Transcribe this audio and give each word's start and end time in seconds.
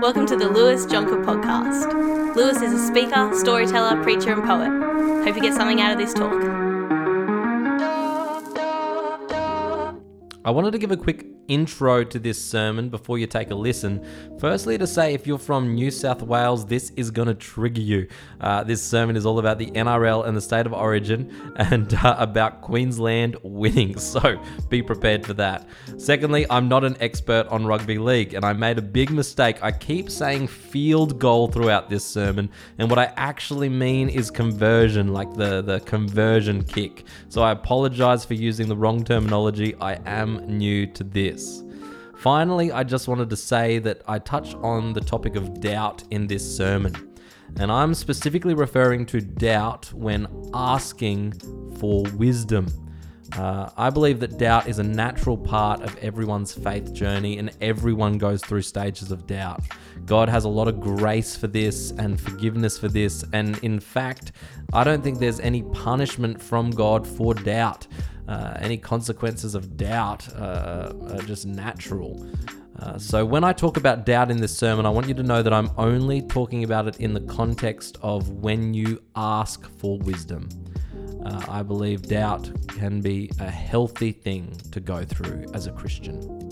Welcome 0.00 0.26
to 0.26 0.36
the 0.36 0.48
Lewis 0.48 0.84
Jonker 0.86 1.24
podcast. 1.24 2.34
Lewis 2.36 2.60
is 2.60 2.72
a 2.72 2.86
speaker, 2.86 3.30
storyteller, 3.34 4.02
preacher, 4.02 4.32
and 4.32 4.44
poet. 4.44 4.68
Hope 5.24 5.36
you 5.36 5.42
get 5.42 5.54
something 5.54 5.80
out 5.80 5.92
of 5.92 5.98
this 5.98 6.12
talk. 6.12 6.32
I 10.44 10.50
wanted 10.50 10.72
to 10.72 10.78
give 10.78 10.90
a 10.90 10.96
quick 10.96 11.26
intro 11.48 12.04
to 12.04 12.18
this 12.18 12.42
sermon 12.42 12.88
before 12.88 13.18
you 13.18 13.26
take 13.26 13.50
a 13.50 13.54
listen. 13.54 14.04
Firstly, 14.38 14.76
to 14.78 14.86
say 14.86 15.14
if 15.14 15.26
you're 15.26 15.38
from 15.38 15.74
New 15.74 15.90
South 15.90 16.22
Wales, 16.22 16.66
this 16.66 16.90
is 16.96 17.10
going 17.10 17.28
to 17.28 17.34
trigger 17.34 17.80
you. 17.80 18.08
Uh, 18.40 18.64
this 18.64 18.82
sermon 18.82 19.16
is 19.16 19.24
all 19.26 19.38
about 19.38 19.58
the 19.58 19.70
NRL 19.70 20.26
and 20.26 20.36
the 20.36 20.40
state 20.40 20.66
of 20.66 20.72
origin 20.72 21.52
and 21.56 21.94
uh, 21.94 22.16
about 22.18 22.62
Queensland 22.62 23.36
winning, 23.42 23.98
so 23.98 24.42
be 24.68 24.82
prepared 24.82 25.24
for 25.24 25.34
that. 25.34 25.68
Secondly, 25.98 26.46
I'm 26.50 26.68
not 26.68 26.84
an 26.84 26.96
expert 27.00 27.46
on 27.48 27.66
rugby 27.66 27.98
league 27.98 28.34
and 28.34 28.44
I 28.44 28.52
made 28.52 28.78
a 28.78 28.82
big 28.82 29.10
mistake. 29.10 29.62
I 29.62 29.72
keep 29.72 30.10
saying 30.10 30.48
field 30.48 31.18
goal 31.18 31.48
throughout 31.48 31.88
this 31.88 32.04
sermon, 32.04 32.50
and 32.78 32.90
what 32.90 32.98
I 32.98 33.12
actually 33.16 33.68
mean 33.68 34.08
is 34.08 34.30
conversion, 34.30 35.12
like 35.12 35.32
the, 35.34 35.62
the 35.62 35.80
conversion 35.80 36.64
kick. 36.64 37.04
So 37.28 37.42
I 37.42 37.52
apologize 37.52 38.24
for 38.24 38.34
using 38.34 38.68
the 38.68 38.76
wrong 38.76 39.04
terminology. 39.04 39.74
I 39.80 39.94
am 40.06 40.58
new 40.58 40.86
to 40.88 41.04
this. 41.04 41.35
Finally, 42.16 42.72
I 42.72 42.82
just 42.82 43.08
wanted 43.08 43.30
to 43.30 43.36
say 43.36 43.78
that 43.80 44.02
I 44.08 44.18
touch 44.18 44.54
on 44.56 44.92
the 44.92 45.00
topic 45.00 45.36
of 45.36 45.60
doubt 45.60 46.02
in 46.10 46.26
this 46.26 46.56
sermon. 46.56 46.94
And 47.58 47.70
I'm 47.70 47.94
specifically 47.94 48.54
referring 48.54 49.06
to 49.06 49.20
doubt 49.20 49.92
when 49.92 50.26
asking 50.52 51.34
for 51.78 52.02
wisdom. 52.16 52.66
Uh, 53.32 53.70
I 53.76 53.90
believe 53.90 54.20
that 54.20 54.38
doubt 54.38 54.68
is 54.68 54.78
a 54.78 54.82
natural 54.82 55.36
part 55.36 55.82
of 55.82 55.96
everyone's 55.98 56.52
faith 56.52 56.92
journey, 56.92 57.38
and 57.38 57.50
everyone 57.60 58.18
goes 58.18 58.40
through 58.40 58.62
stages 58.62 59.10
of 59.10 59.26
doubt. 59.26 59.62
God 60.04 60.28
has 60.28 60.44
a 60.44 60.48
lot 60.48 60.68
of 60.68 60.80
grace 60.80 61.36
for 61.36 61.48
this 61.48 61.90
and 61.92 62.20
forgiveness 62.20 62.78
for 62.78 62.88
this, 62.88 63.24
and 63.32 63.58
in 63.58 63.80
fact, 63.80 64.32
I 64.72 64.84
don't 64.84 65.02
think 65.02 65.18
there's 65.18 65.40
any 65.40 65.62
punishment 65.62 66.40
from 66.40 66.70
God 66.70 67.06
for 67.06 67.34
doubt. 67.34 67.86
Uh, 68.28 68.54
any 68.60 68.76
consequences 68.76 69.54
of 69.54 69.76
doubt 69.76 70.28
uh, 70.34 70.92
are 71.10 71.22
just 71.22 71.46
natural. 71.46 72.28
Uh, 72.78 72.98
so, 72.98 73.24
when 73.24 73.44
I 73.44 73.52
talk 73.52 73.76
about 73.76 74.04
doubt 74.04 74.30
in 74.30 74.36
this 74.36 74.56
sermon, 74.56 74.84
I 74.84 74.90
want 74.90 75.08
you 75.08 75.14
to 75.14 75.22
know 75.22 75.42
that 75.42 75.52
I'm 75.52 75.70
only 75.78 76.20
talking 76.22 76.64
about 76.64 76.86
it 76.88 77.00
in 77.00 77.14
the 77.14 77.20
context 77.20 77.96
of 78.02 78.28
when 78.28 78.74
you 78.74 79.00
ask 79.14 79.66
for 79.78 79.98
wisdom. 79.98 80.48
Uh, 81.24 81.42
I 81.48 81.62
believe 81.62 82.02
doubt 82.02 82.50
can 82.68 83.00
be 83.00 83.30
a 83.40 83.50
healthy 83.50 84.12
thing 84.12 84.56
to 84.72 84.80
go 84.80 85.04
through 85.04 85.46
as 85.54 85.66
a 85.66 85.72
Christian. 85.72 86.50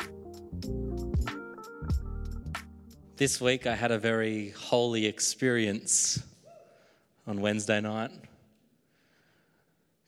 This 3.16 3.40
week 3.40 3.66
I 3.66 3.74
had 3.74 3.92
a 3.92 3.98
very 3.98 4.50
holy 4.50 5.06
experience 5.06 6.22
on 7.26 7.40
Wednesday 7.40 7.80
night 7.80 8.10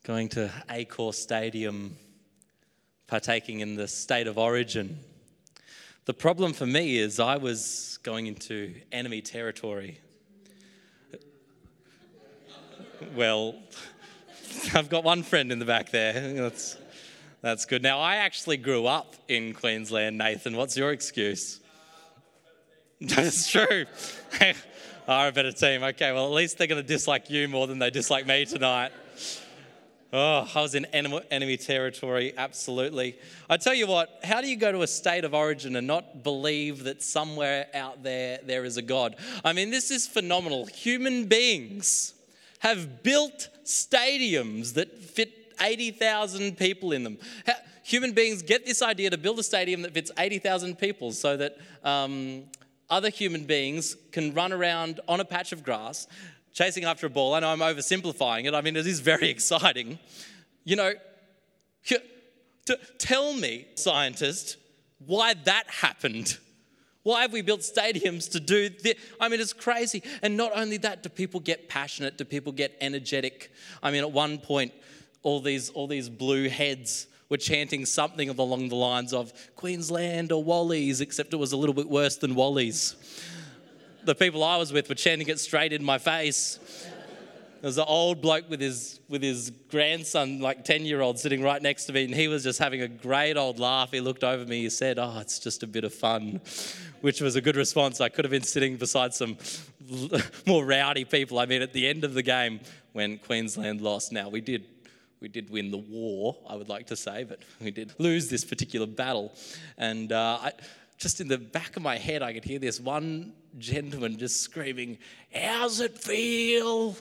going 0.06 0.28
to 0.28 0.48
Accor 0.68 1.12
Stadium, 1.12 1.96
partaking 3.08 3.58
in 3.58 3.74
the 3.74 3.88
state 3.88 4.28
of 4.28 4.38
origin. 4.38 5.00
The 6.04 6.14
problem 6.14 6.52
for 6.52 6.64
me 6.64 6.96
is 6.98 7.18
I 7.18 7.38
was 7.38 7.98
going 8.04 8.28
into 8.28 8.72
enemy 8.92 9.20
territory. 9.20 9.98
Well, 13.16 13.56
I've 14.74 14.88
got 14.88 15.02
one 15.02 15.24
friend 15.24 15.50
in 15.50 15.58
the 15.58 15.64
back 15.64 15.90
there. 15.90 16.34
That's, 16.34 16.76
that's 17.42 17.64
good. 17.64 17.82
Now, 17.82 17.98
I 17.98 18.16
actually 18.16 18.58
grew 18.58 18.86
up 18.86 19.16
in 19.26 19.54
Queensland, 19.54 20.18
Nathan. 20.18 20.56
What's 20.56 20.76
your 20.76 20.92
excuse? 20.92 21.58
That's 23.00 23.50
true. 23.50 23.86
Are 25.08 25.28
a 25.28 25.32
better 25.32 25.50
team. 25.50 25.82
Okay, 25.82 26.12
well, 26.12 26.26
at 26.26 26.32
least 26.32 26.58
they're 26.58 26.68
going 26.68 26.80
to 26.80 26.86
dislike 26.86 27.28
you 27.28 27.48
more 27.48 27.66
than 27.66 27.80
they 27.80 27.90
dislike 27.90 28.24
me 28.24 28.44
tonight. 28.44 28.92
Oh, 30.12 30.48
I 30.54 30.60
was 30.60 30.74
in 30.76 30.84
enemy 30.86 31.56
territory, 31.56 32.32
absolutely. 32.36 33.16
I 33.50 33.56
tell 33.56 33.74
you 33.74 33.88
what, 33.88 34.20
how 34.22 34.40
do 34.40 34.48
you 34.48 34.56
go 34.56 34.70
to 34.70 34.82
a 34.82 34.86
state 34.86 35.24
of 35.24 35.34
origin 35.34 35.74
and 35.74 35.86
not 35.86 36.22
believe 36.22 36.84
that 36.84 37.02
somewhere 37.02 37.66
out 37.74 38.04
there 38.04 38.38
there 38.44 38.64
is 38.64 38.76
a 38.76 38.82
God? 38.82 39.16
I 39.44 39.52
mean, 39.52 39.70
this 39.70 39.90
is 39.90 40.06
phenomenal. 40.06 40.66
Human 40.66 41.24
beings 41.24 42.14
have 42.60 43.02
built 43.02 43.48
stadiums 43.64 44.74
that 44.74 44.96
fit 44.96 45.54
80,000 45.60 46.56
people 46.56 46.92
in 46.92 47.02
them. 47.02 47.18
Human 47.82 48.12
beings 48.12 48.42
get 48.42 48.64
this 48.64 48.82
idea 48.82 49.10
to 49.10 49.18
build 49.18 49.38
a 49.40 49.42
stadium 49.42 49.82
that 49.82 49.92
fits 49.92 50.10
80,000 50.18 50.78
people 50.78 51.12
so 51.12 51.36
that 51.36 51.58
um, 51.82 52.44
other 52.88 53.10
human 53.10 53.44
beings 53.44 53.96
can 54.12 54.32
run 54.34 54.52
around 54.52 55.00
on 55.08 55.20
a 55.20 55.24
patch 55.24 55.52
of 55.52 55.64
grass 55.64 56.06
chasing 56.56 56.84
after 56.84 57.06
a 57.06 57.10
ball. 57.10 57.34
I 57.34 57.40
know 57.40 57.50
I'm 57.50 57.60
oversimplifying 57.60 58.46
it. 58.46 58.54
I 58.54 58.62
mean, 58.62 58.76
it 58.76 58.86
is 58.86 59.00
very 59.00 59.28
exciting. 59.36 59.98
You 60.64 60.76
know, 60.76 60.92
to 62.64 62.78
tell 62.98 63.32
me, 63.34 63.66
scientist, 63.76 64.56
why 64.98 65.34
that 65.44 65.64
happened. 65.68 66.38
Why 67.04 67.22
have 67.22 67.32
we 67.32 67.42
built 67.42 67.60
stadiums 67.60 68.28
to 68.32 68.40
do 68.40 68.68
this? 68.68 68.94
I 69.20 69.28
mean, 69.28 69.38
it's 69.38 69.52
crazy. 69.52 70.02
And 70.22 70.36
not 70.36 70.50
only 70.56 70.78
that, 70.78 71.04
do 71.04 71.08
people 71.08 71.38
get 71.38 71.68
passionate? 71.68 72.18
Do 72.18 72.24
people 72.24 72.50
get 72.50 72.76
energetic? 72.80 73.52
I 73.82 73.92
mean, 73.92 74.00
at 74.02 74.10
one 74.10 74.38
point, 74.38 74.72
all 75.22 75.40
these, 75.40 75.70
all 75.70 75.86
these 75.86 76.08
blue 76.08 76.48
heads 76.48 77.06
were 77.28 77.36
chanting 77.36 77.84
something 77.86 78.28
along 78.28 78.70
the 78.70 78.76
lines 78.76 79.12
of 79.12 79.32
Queensland 79.54 80.32
or 80.32 80.42
Wally's, 80.42 81.00
except 81.00 81.32
it 81.32 81.36
was 81.36 81.52
a 81.52 81.56
little 81.56 81.74
bit 81.74 81.88
worse 81.88 82.16
than 82.16 82.34
Wally's 82.34 82.96
the 84.06 84.14
people 84.14 84.44
I 84.44 84.56
was 84.56 84.72
with 84.72 84.88
were 84.88 84.94
chanting 84.94 85.28
it 85.28 85.40
straight 85.40 85.72
in 85.72 85.84
my 85.84 85.98
face. 85.98 86.58
There 87.60 87.68
was 87.68 87.78
an 87.78 87.86
old 87.88 88.22
bloke 88.22 88.48
with 88.48 88.60
his, 88.60 89.00
with 89.08 89.22
his 89.22 89.50
grandson, 89.70 90.40
like 90.40 90.64
10 90.64 90.84
year 90.84 91.00
old, 91.00 91.18
sitting 91.18 91.42
right 91.42 91.60
next 91.60 91.86
to 91.86 91.92
me, 91.92 92.04
and 92.04 92.14
he 92.14 92.28
was 92.28 92.44
just 92.44 92.60
having 92.60 92.82
a 92.82 92.88
great 92.88 93.36
old 93.36 93.58
laugh. 93.58 93.90
He 93.90 94.00
looked 94.00 94.22
over 94.22 94.44
me, 94.44 94.62
he 94.62 94.70
said, 94.70 94.98
Oh, 94.98 95.18
it's 95.20 95.40
just 95.40 95.64
a 95.64 95.66
bit 95.66 95.82
of 95.82 95.92
fun, 95.92 96.40
which 97.00 97.20
was 97.20 97.34
a 97.34 97.40
good 97.40 97.56
response. 97.56 98.00
I 98.00 98.08
could 98.08 98.24
have 98.24 98.30
been 98.30 98.44
sitting 98.44 98.76
beside 98.76 99.12
some 99.12 99.36
more 100.46 100.64
rowdy 100.64 101.04
people. 101.04 101.38
I 101.40 101.46
mean, 101.46 101.60
at 101.60 101.72
the 101.72 101.88
end 101.88 102.04
of 102.04 102.14
the 102.14 102.22
game, 102.22 102.60
when 102.92 103.18
Queensland 103.18 103.80
lost, 103.80 104.12
now 104.12 104.28
we 104.28 104.40
did. 104.40 104.64
We 105.18 105.28
did 105.28 105.48
win 105.48 105.70
the 105.70 105.78
war, 105.78 106.36
I 106.46 106.56
would 106.56 106.68
like 106.68 106.88
to 106.88 106.96
say, 106.96 107.24
but 107.24 107.40
we 107.58 107.70
did 107.70 107.94
lose 107.98 108.28
this 108.28 108.44
particular 108.44 108.86
battle. 108.86 109.34
And 109.78 110.12
uh, 110.12 110.38
I, 110.42 110.52
just 110.98 111.20
in 111.20 111.28
the 111.28 111.38
back 111.38 111.76
of 111.76 111.82
my 111.82 111.98
head, 111.98 112.22
I 112.22 112.32
could 112.32 112.44
hear 112.44 112.58
this 112.58 112.80
one 112.80 113.34
gentleman 113.58 114.18
just 114.18 114.40
screaming, 114.40 114.98
How's 115.34 115.80
it 115.80 115.98
feel? 115.98 116.96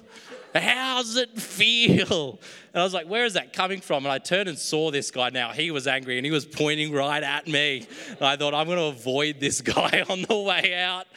How's 0.54 1.16
it 1.16 1.40
feel? 1.40 2.40
And 2.74 2.82
I 2.82 2.84
was 2.84 2.94
like, 2.94 3.08
Where 3.08 3.26
is 3.26 3.34
that 3.34 3.54
coming 3.54 3.82
from? 3.82 4.06
And 4.06 4.12
I 4.12 4.18
turned 4.18 4.50
and 4.50 4.58
saw 4.58 4.92
this 4.92 5.12
guy 5.12 5.30
now. 5.30 5.52
He 5.52 5.72
was 5.72 5.88
angry 5.88 6.18
and 6.18 6.26
he 6.26 6.32
was 6.32 6.46
pointing 6.46 6.92
right 6.92 7.24
at 7.24 7.48
me. 7.48 7.88
And 8.10 8.24
I 8.24 8.36
thought, 8.36 8.54
I'm 8.54 8.68
going 8.68 8.80
to 8.80 8.98
avoid 8.98 9.40
this 9.40 9.62
guy 9.76 10.04
on 10.10 10.24
the 10.24 10.38
way 10.38 10.76
out. 10.76 11.08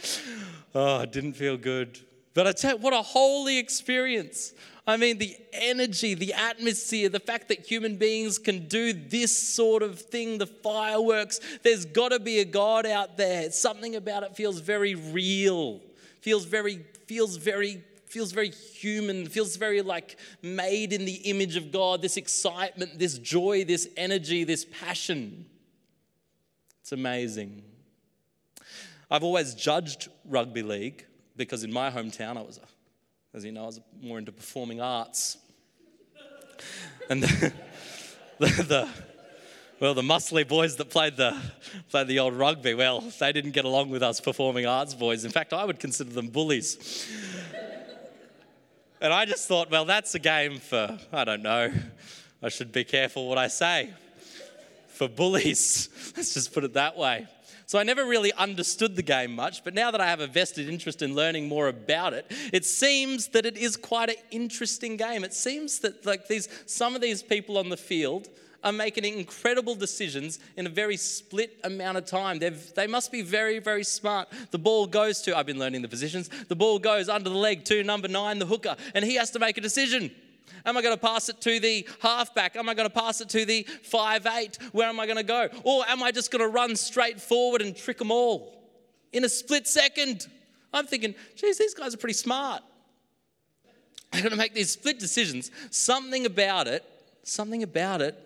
Oh, 0.74 1.00
it 1.00 1.12
didn't 1.12 1.34
feel 1.34 1.56
good. 1.56 1.98
But 2.34 2.46
I 2.46 2.52
tell 2.52 2.76
you, 2.76 2.78
what 2.78 2.92
a 2.92 3.02
holy 3.02 3.58
experience. 3.58 4.52
I 4.88 4.96
mean, 4.96 5.18
the 5.18 5.36
energy, 5.52 6.14
the 6.14 6.32
atmosphere, 6.32 7.10
the 7.10 7.20
fact 7.20 7.48
that 7.48 7.66
human 7.66 7.96
beings 7.96 8.38
can 8.38 8.68
do 8.68 8.94
this 8.94 9.38
sort 9.54 9.82
of 9.82 10.00
thing, 10.00 10.38
the 10.38 10.46
fireworks, 10.46 11.40
there's 11.62 11.84
got 11.84 12.08
to 12.08 12.18
be 12.18 12.38
a 12.38 12.46
God 12.46 12.86
out 12.86 13.18
there. 13.18 13.50
Something 13.50 13.96
about 13.96 14.22
it 14.22 14.34
feels 14.34 14.60
very 14.60 14.94
real, 14.94 15.82
feels 16.22 16.46
very, 16.46 16.86
feels 17.06 17.36
very, 17.36 17.84
feels 18.06 18.32
very 18.32 18.48
human, 18.48 19.26
feels 19.26 19.56
very 19.56 19.82
like 19.82 20.16
made 20.40 20.94
in 20.94 21.04
the 21.04 21.16
image 21.16 21.56
of 21.56 21.70
God. 21.70 22.00
This 22.00 22.16
excitement, 22.16 22.98
this 22.98 23.18
joy, 23.18 23.66
this 23.66 23.90
energy, 23.94 24.44
this 24.44 24.64
passion. 24.64 25.44
It's 26.80 26.92
amazing. 26.92 27.62
I've 29.10 29.22
always 29.22 29.54
judged 29.54 30.08
rugby 30.24 30.62
league 30.62 31.04
because 31.36 31.62
in 31.62 31.70
my 31.70 31.90
hometown 31.90 32.38
I 32.38 32.40
was 32.40 32.56
a 32.56 32.77
as 33.38 33.44
you 33.44 33.52
know, 33.52 33.62
I 33.62 33.66
was 33.66 33.80
more 34.02 34.18
into 34.18 34.32
performing 34.32 34.80
arts. 34.80 35.38
and 37.08 37.22
the, 37.22 37.52
the, 38.40 38.46
the, 38.46 38.88
well, 39.78 39.94
the 39.94 40.02
muscly 40.02 40.46
boys 40.46 40.74
that 40.74 40.90
played 40.90 41.16
the, 41.16 41.40
played 41.88 42.08
the 42.08 42.18
old 42.18 42.34
rugby, 42.34 42.74
well, 42.74 43.00
they 43.20 43.30
didn't 43.30 43.52
get 43.52 43.64
along 43.64 43.90
with 43.90 44.02
us 44.02 44.20
performing 44.20 44.66
arts 44.66 44.92
boys. 44.92 45.24
In 45.24 45.30
fact, 45.30 45.52
I 45.52 45.64
would 45.64 45.78
consider 45.78 46.10
them 46.10 46.30
bullies. 46.30 47.06
and 49.00 49.12
I 49.12 49.24
just 49.24 49.46
thought, 49.46 49.70
well, 49.70 49.84
that's 49.84 50.16
a 50.16 50.18
game 50.18 50.58
for, 50.58 50.98
I 51.12 51.22
don't 51.22 51.42
know, 51.42 51.72
I 52.42 52.48
should 52.48 52.72
be 52.72 52.82
careful 52.82 53.28
what 53.28 53.38
I 53.38 53.46
say. 53.46 53.94
For 54.88 55.06
bullies, 55.06 55.90
let's 56.16 56.34
just 56.34 56.52
put 56.52 56.64
it 56.64 56.72
that 56.72 56.96
way. 56.96 57.28
So 57.68 57.78
I 57.78 57.82
never 57.82 58.06
really 58.06 58.32
understood 58.32 58.96
the 58.96 59.02
game 59.02 59.34
much, 59.34 59.62
but 59.62 59.74
now 59.74 59.90
that 59.90 60.00
I 60.00 60.06
have 60.06 60.20
a 60.20 60.26
vested 60.26 60.70
interest 60.70 61.02
in 61.02 61.14
learning 61.14 61.48
more 61.48 61.68
about 61.68 62.14
it, 62.14 62.24
it 62.50 62.64
seems 62.64 63.28
that 63.28 63.44
it 63.44 63.58
is 63.58 63.76
quite 63.76 64.08
an 64.08 64.16
interesting 64.30 64.96
game. 64.96 65.22
It 65.22 65.34
seems 65.34 65.80
that 65.80 66.06
like 66.06 66.28
these 66.28 66.48
some 66.64 66.94
of 66.94 67.02
these 67.02 67.22
people 67.22 67.58
on 67.58 67.68
the 67.68 67.76
field 67.76 68.28
are 68.64 68.72
making 68.72 69.04
incredible 69.04 69.74
decisions 69.74 70.38
in 70.56 70.66
a 70.66 70.70
very 70.70 70.96
split 70.96 71.58
amount 71.62 71.98
of 71.98 72.06
time. 72.06 72.38
They've, 72.38 72.74
they 72.74 72.86
must 72.86 73.12
be 73.12 73.20
very, 73.20 73.58
very 73.58 73.84
smart. 73.84 74.28
The 74.50 74.58
ball 74.58 74.86
goes 74.86 75.20
to, 75.22 75.36
I've 75.36 75.44
been 75.44 75.58
learning 75.58 75.82
the 75.82 75.88
positions, 75.88 76.30
the 76.48 76.56
ball 76.56 76.78
goes 76.78 77.10
under 77.10 77.28
the 77.28 77.36
leg 77.36 77.66
to 77.66 77.84
number 77.84 78.08
nine, 78.08 78.38
the 78.38 78.46
hooker, 78.46 78.76
and 78.94 79.04
he 79.04 79.16
has 79.16 79.30
to 79.32 79.38
make 79.38 79.58
a 79.58 79.60
decision. 79.60 80.10
Am 80.64 80.76
I 80.76 80.82
going 80.82 80.94
to 80.94 81.00
pass 81.00 81.28
it 81.28 81.40
to 81.42 81.60
the 81.60 81.86
halfback? 82.00 82.56
Am 82.56 82.68
I 82.68 82.74
going 82.74 82.88
to 82.88 82.94
pass 82.94 83.20
it 83.20 83.28
to 83.30 83.44
the 83.44 83.62
five 83.82 84.26
eight? 84.26 84.58
Where 84.72 84.88
am 84.88 85.00
I 85.00 85.06
going 85.06 85.16
to 85.16 85.22
go? 85.22 85.48
Or 85.64 85.84
am 85.88 86.02
I 86.02 86.10
just 86.10 86.30
going 86.30 86.42
to 86.42 86.48
run 86.48 86.76
straight 86.76 87.20
forward 87.20 87.62
and 87.62 87.76
trick 87.76 87.98
them 87.98 88.10
all 88.10 88.70
in 89.12 89.24
a 89.24 89.28
split 89.28 89.66
second? 89.66 90.26
I'm 90.72 90.86
thinking, 90.86 91.14
geez, 91.36 91.58
these 91.58 91.74
guys 91.74 91.94
are 91.94 91.98
pretty 91.98 92.14
smart. 92.14 92.62
They're 94.12 94.22
going 94.22 94.30
to 94.30 94.38
make 94.38 94.54
these 94.54 94.70
split 94.70 94.98
decisions. 94.98 95.50
Something 95.70 96.26
about 96.26 96.66
it, 96.66 96.84
something 97.22 97.62
about 97.62 98.00
it 98.00 98.16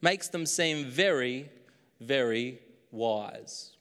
makes 0.00 0.28
them 0.28 0.46
seem 0.46 0.86
very, 0.86 1.48
very 2.00 2.58
wise. 2.90 3.72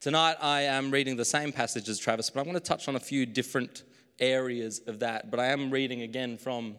Tonight 0.00 0.36
I 0.40 0.62
am 0.62 0.90
reading 0.90 1.16
the 1.16 1.24
same 1.24 1.52
passage 1.52 1.88
as 1.88 1.98
Travis, 1.98 2.30
but 2.30 2.40
I 2.40 2.42
want 2.44 2.56
to 2.56 2.60
touch 2.60 2.88
on 2.88 2.96
a 2.96 3.00
few 3.00 3.26
different 3.26 3.82
areas 4.20 4.80
of 4.86 5.00
that. 5.00 5.30
But 5.30 5.40
I 5.40 5.46
am 5.46 5.70
reading 5.70 6.02
again 6.02 6.38
from 6.38 6.76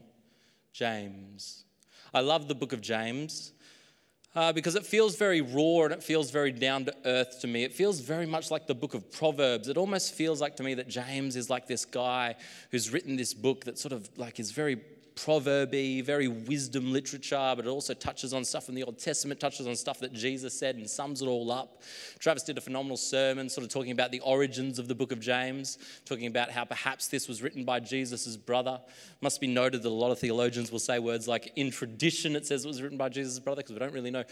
James. 0.73 1.65
I 2.13 2.21
love 2.21 2.47
the 2.47 2.55
book 2.55 2.73
of 2.73 2.81
James 2.81 3.53
uh, 4.35 4.53
because 4.53 4.75
it 4.75 4.85
feels 4.85 5.15
very 5.15 5.41
raw 5.41 5.83
and 5.85 5.93
it 5.93 6.03
feels 6.03 6.31
very 6.31 6.51
down 6.51 6.85
to 6.85 6.95
earth 7.05 7.39
to 7.41 7.47
me. 7.47 7.63
It 7.63 7.73
feels 7.73 7.99
very 7.99 8.25
much 8.25 8.51
like 8.51 8.67
the 8.67 8.75
book 8.75 8.93
of 8.93 9.11
Proverbs. 9.11 9.67
It 9.67 9.77
almost 9.77 10.13
feels 10.13 10.41
like 10.41 10.55
to 10.57 10.63
me 10.63 10.75
that 10.75 10.87
James 10.87 11.35
is 11.35 11.49
like 11.49 11.67
this 11.67 11.85
guy 11.85 12.35
who's 12.71 12.91
written 12.91 13.15
this 13.15 13.33
book 13.33 13.65
that 13.65 13.77
sort 13.77 13.91
of 13.91 14.09
like 14.17 14.39
is 14.39 14.51
very 14.51 14.79
proverby, 15.25 16.03
very 16.03 16.27
wisdom 16.27 16.93
literature, 16.93 17.53
but 17.55 17.65
it 17.65 17.69
also 17.69 17.93
touches 17.93 18.33
on 18.33 18.45
stuff 18.45 18.65
from 18.65 18.75
the 18.75 18.83
Old 18.83 18.97
Testament, 18.97 19.39
touches 19.39 19.67
on 19.67 19.75
stuff 19.75 19.99
that 19.99 20.13
Jesus 20.13 20.57
said 20.57 20.75
and 20.75 20.89
sums 20.89 21.21
it 21.21 21.27
all 21.27 21.51
up. 21.51 21.81
Travis 22.19 22.43
did 22.43 22.57
a 22.57 22.61
phenomenal 22.61 22.95
sermon 22.95 23.49
sort 23.49 23.65
of 23.65 23.71
talking 23.71 23.91
about 23.91 24.11
the 24.11 24.21
origins 24.21 24.79
of 24.79 24.87
the 24.87 24.95
book 24.95 25.11
of 25.11 25.19
James, 25.19 25.77
talking 26.05 26.27
about 26.27 26.49
how 26.49 26.63
perhaps 26.63 27.07
this 27.07 27.27
was 27.27 27.41
written 27.41 27.65
by 27.65 27.79
Jesus' 27.79 28.37
brother. 28.37 28.79
Must 29.21 29.41
be 29.41 29.47
noted 29.47 29.83
that 29.83 29.89
a 29.89 29.91
lot 29.91 30.11
of 30.11 30.19
theologians 30.19 30.71
will 30.71 30.79
say 30.79 30.99
words 30.99 31.27
like 31.27 31.51
in 31.55 31.69
tradition 31.69 32.35
it 32.35 32.47
says 32.47 32.63
it 32.63 32.67
was 32.67 32.81
written 32.81 32.97
by 32.97 33.09
Jesus' 33.09 33.39
brother 33.39 33.61
because 33.61 33.73
we 33.73 33.79
don't 33.79 33.93
really 33.93 34.11
know 34.11 34.23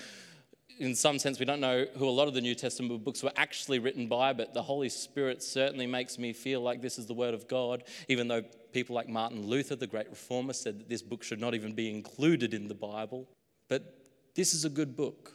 in 0.80 0.96
some 0.96 1.18
sense, 1.18 1.40
we 1.40 1.46
don't 1.46 1.60
know 1.60 1.86
who 1.98 2.08
a 2.08 2.12
lot 2.12 2.28
of 2.28 2.34
the 2.34 2.42
New 2.42 2.54
Testament 2.54 3.04
books 3.04 3.24
were 3.24 3.32
actually 3.36 3.80
written 3.80 4.08
by, 4.08 4.34
but 4.34 4.54
the 4.54 4.62
Holy 4.62 4.90
Spirit 4.90 5.42
certainly 5.42 5.88
makes 5.88 6.20
me 6.20 6.34
feel 6.34 6.62
like 6.62 6.82
this 6.82 7.00
is 7.00 7.08
the 7.08 7.14
Word 7.14 7.34
of 7.34 7.48
God, 7.48 7.84
even 8.08 8.28
though 8.28 8.44
people 8.74 8.96
like 8.96 9.10
Martin 9.10 9.48
Luther, 9.48 9.76
the 9.76 9.88
great 9.88 10.10
reformer, 10.10 10.54
said 10.54 10.80
that 10.80 10.90
this 10.90 11.02
book 11.02 11.24
should 11.24 11.40
not 11.40 11.56
even 11.56 11.74
be 11.74 11.90
included 11.90 12.54
in 12.54 12.68
the 12.68 12.76
Bible. 12.76 13.28
But 13.70 13.98
this 14.36 14.54
is 14.54 14.66
a 14.66 14.70
good 14.70 14.96
book. 14.96 15.34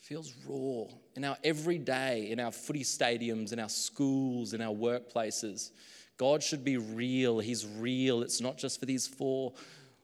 It 0.00 0.04
feels 0.04 0.32
raw 0.46 0.84
in 1.16 1.24
our 1.24 1.36
everyday, 1.42 2.30
in 2.30 2.38
our 2.38 2.52
footy 2.52 2.84
stadiums, 2.84 3.52
in 3.52 3.58
our 3.58 3.68
schools, 3.68 4.54
in 4.54 4.60
our 4.60 4.74
workplaces. 4.74 5.70
God 6.16 6.42
should 6.42 6.64
be 6.64 6.76
real. 6.76 7.38
He's 7.40 7.66
real. 7.66 8.22
It's 8.22 8.40
not 8.40 8.56
just 8.56 8.78
for 8.78 8.86
these 8.86 9.06
four, 9.06 9.52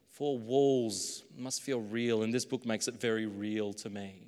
four 0.09 0.37
walls. 0.37 1.23
It 1.35 1.41
must 1.41 1.61
feel 1.61 1.79
real. 1.79 2.23
And 2.23 2.33
this 2.33 2.43
book 2.43 2.65
makes 2.65 2.87
it 2.87 2.99
very 2.99 3.27
real 3.27 3.71
to 3.73 3.89
me. 3.89 4.26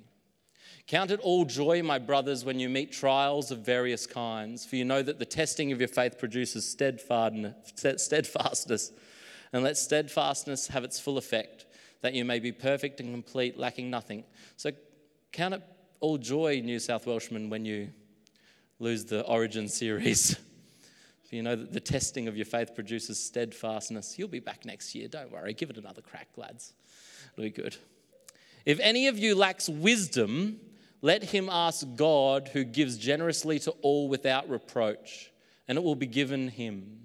Count 0.90 1.10
it 1.12 1.20
all 1.20 1.44
joy, 1.44 1.84
my 1.84 2.00
brothers, 2.00 2.44
when 2.44 2.58
you 2.58 2.68
meet 2.68 2.90
trials 2.90 3.52
of 3.52 3.60
various 3.60 4.08
kinds, 4.08 4.66
for 4.66 4.74
you 4.74 4.84
know 4.84 5.00
that 5.00 5.20
the 5.20 5.24
testing 5.24 5.70
of 5.70 5.78
your 5.78 5.86
faith 5.86 6.18
produces 6.18 6.68
steadfastness. 6.68 8.92
And 9.52 9.62
let 9.62 9.78
steadfastness 9.78 10.66
have 10.66 10.82
its 10.82 10.98
full 10.98 11.16
effect, 11.16 11.66
that 12.00 12.14
you 12.14 12.24
may 12.24 12.40
be 12.40 12.50
perfect 12.50 12.98
and 12.98 13.12
complete, 13.12 13.56
lacking 13.56 13.88
nothing. 13.88 14.24
So 14.56 14.72
count 15.30 15.54
it 15.54 15.62
all 16.00 16.18
joy, 16.18 16.60
New 16.64 16.80
South 16.80 17.06
Welshman, 17.06 17.50
when 17.50 17.64
you 17.64 17.90
lose 18.80 19.04
the 19.04 19.24
Origin 19.26 19.68
series. 19.68 20.40
For 21.28 21.36
you 21.36 21.44
know 21.44 21.54
that 21.54 21.72
the 21.72 21.78
testing 21.78 22.26
of 22.26 22.36
your 22.36 22.46
faith 22.46 22.74
produces 22.74 23.22
steadfastness. 23.22 24.18
You'll 24.18 24.26
be 24.26 24.40
back 24.40 24.64
next 24.64 24.96
year, 24.96 25.06
don't 25.06 25.30
worry. 25.30 25.54
Give 25.54 25.70
it 25.70 25.76
another 25.76 26.02
crack, 26.02 26.30
lads. 26.36 26.72
It'll 27.34 27.44
be 27.44 27.50
good. 27.50 27.76
If 28.66 28.80
any 28.80 29.06
of 29.06 29.20
you 29.20 29.36
lacks 29.36 29.68
wisdom, 29.68 30.58
let 31.02 31.24
him 31.24 31.48
ask 31.50 31.86
God, 31.96 32.50
who 32.52 32.64
gives 32.64 32.98
generously 32.98 33.58
to 33.60 33.70
all 33.82 34.08
without 34.08 34.48
reproach, 34.48 35.30
and 35.66 35.78
it 35.78 35.84
will 35.84 35.94
be 35.94 36.06
given 36.06 36.48
him. 36.48 36.98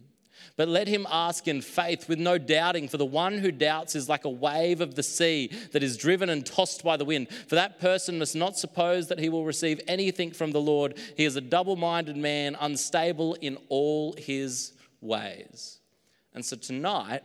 But 0.57 0.67
let 0.67 0.87
him 0.87 1.05
ask 1.09 1.47
in 1.47 1.61
faith 1.61 2.07
with 2.07 2.19
no 2.19 2.37
doubting, 2.37 2.87
for 2.87 2.97
the 2.97 3.05
one 3.05 3.37
who 3.37 3.51
doubts 3.51 3.95
is 3.95 4.07
like 4.07 4.25
a 4.25 4.29
wave 4.29 4.79
of 4.79 4.95
the 4.95 5.03
sea 5.03 5.51
that 5.71 5.83
is 5.83 5.97
driven 5.97 6.29
and 6.29 6.45
tossed 6.45 6.83
by 6.83 6.97
the 6.97 7.05
wind. 7.05 7.29
For 7.47 7.55
that 7.55 7.79
person 7.79 8.19
must 8.19 8.35
not 8.35 8.57
suppose 8.57 9.07
that 9.07 9.19
he 9.19 9.29
will 9.29 9.43
receive 9.43 9.81
anything 9.87 10.31
from 10.31 10.51
the 10.51 10.61
Lord. 10.61 10.97
He 11.17 11.25
is 11.25 11.35
a 11.35 11.41
double 11.41 11.75
minded 11.75 12.15
man, 12.15 12.55
unstable 12.59 13.35
in 13.35 13.57
all 13.69 14.13
his 14.17 14.73
ways. 15.01 15.79
And 16.33 16.45
so 16.45 16.55
tonight, 16.55 17.23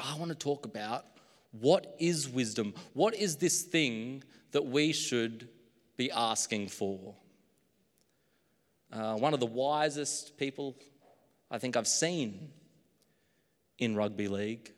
I 0.00 0.16
want 0.18 0.30
to 0.30 0.34
talk 0.34 0.64
about 0.64 1.04
what 1.52 1.94
is 1.98 2.28
wisdom? 2.28 2.74
What 2.94 3.14
is 3.14 3.36
this 3.36 3.62
thing 3.62 4.24
that 4.52 4.66
we 4.66 4.92
should 4.92 5.48
be 5.96 6.10
asking 6.10 6.68
for. 6.68 7.14
Uh, 8.92 9.14
one 9.16 9.34
of 9.34 9.40
the 9.40 9.46
wisest 9.46 10.36
people 10.38 10.76
I 11.50 11.58
think 11.58 11.76
I've 11.76 11.88
seen 11.88 12.50
in 13.78 13.96
rugby 13.96 14.28
league 14.28 14.72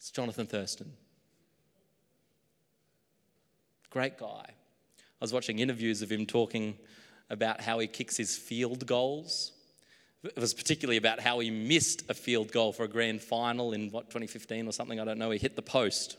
is 0.00 0.10
Jonathan 0.10 0.46
Thurston. 0.46 0.92
Great 3.90 4.18
guy. 4.18 4.44
I 4.46 5.24
was 5.24 5.32
watching 5.32 5.58
interviews 5.58 6.02
of 6.02 6.12
him 6.12 6.26
talking 6.26 6.78
about 7.30 7.60
how 7.60 7.78
he 7.78 7.86
kicks 7.86 8.16
his 8.16 8.36
field 8.36 8.86
goals. 8.86 9.52
It 10.22 10.36
was 10.36 10.54
particularly 10.54 10.96
about 10.96 11.20
how 11.20 11.38
he 11.38 11.50
missed 11.50 12.08
a 12.10 12.14
field 12.14 12.52
goal 12.52 12.72
for 12.72 12.84
a 12.84 12.88
grand 12.88 13.22
final 13.22 13.72
in 13.72 13.90
what 13.90 14.10
2015 14.10 14.68
or 14.68 14.72
something. 14.72 15.00
I 15.00 15.04
don't 15.04 15.18
know. 15.18 15.30
He 15.30 15.38
hit 15.38 15.56
the 15.56 15.62
post. 15.62 16.16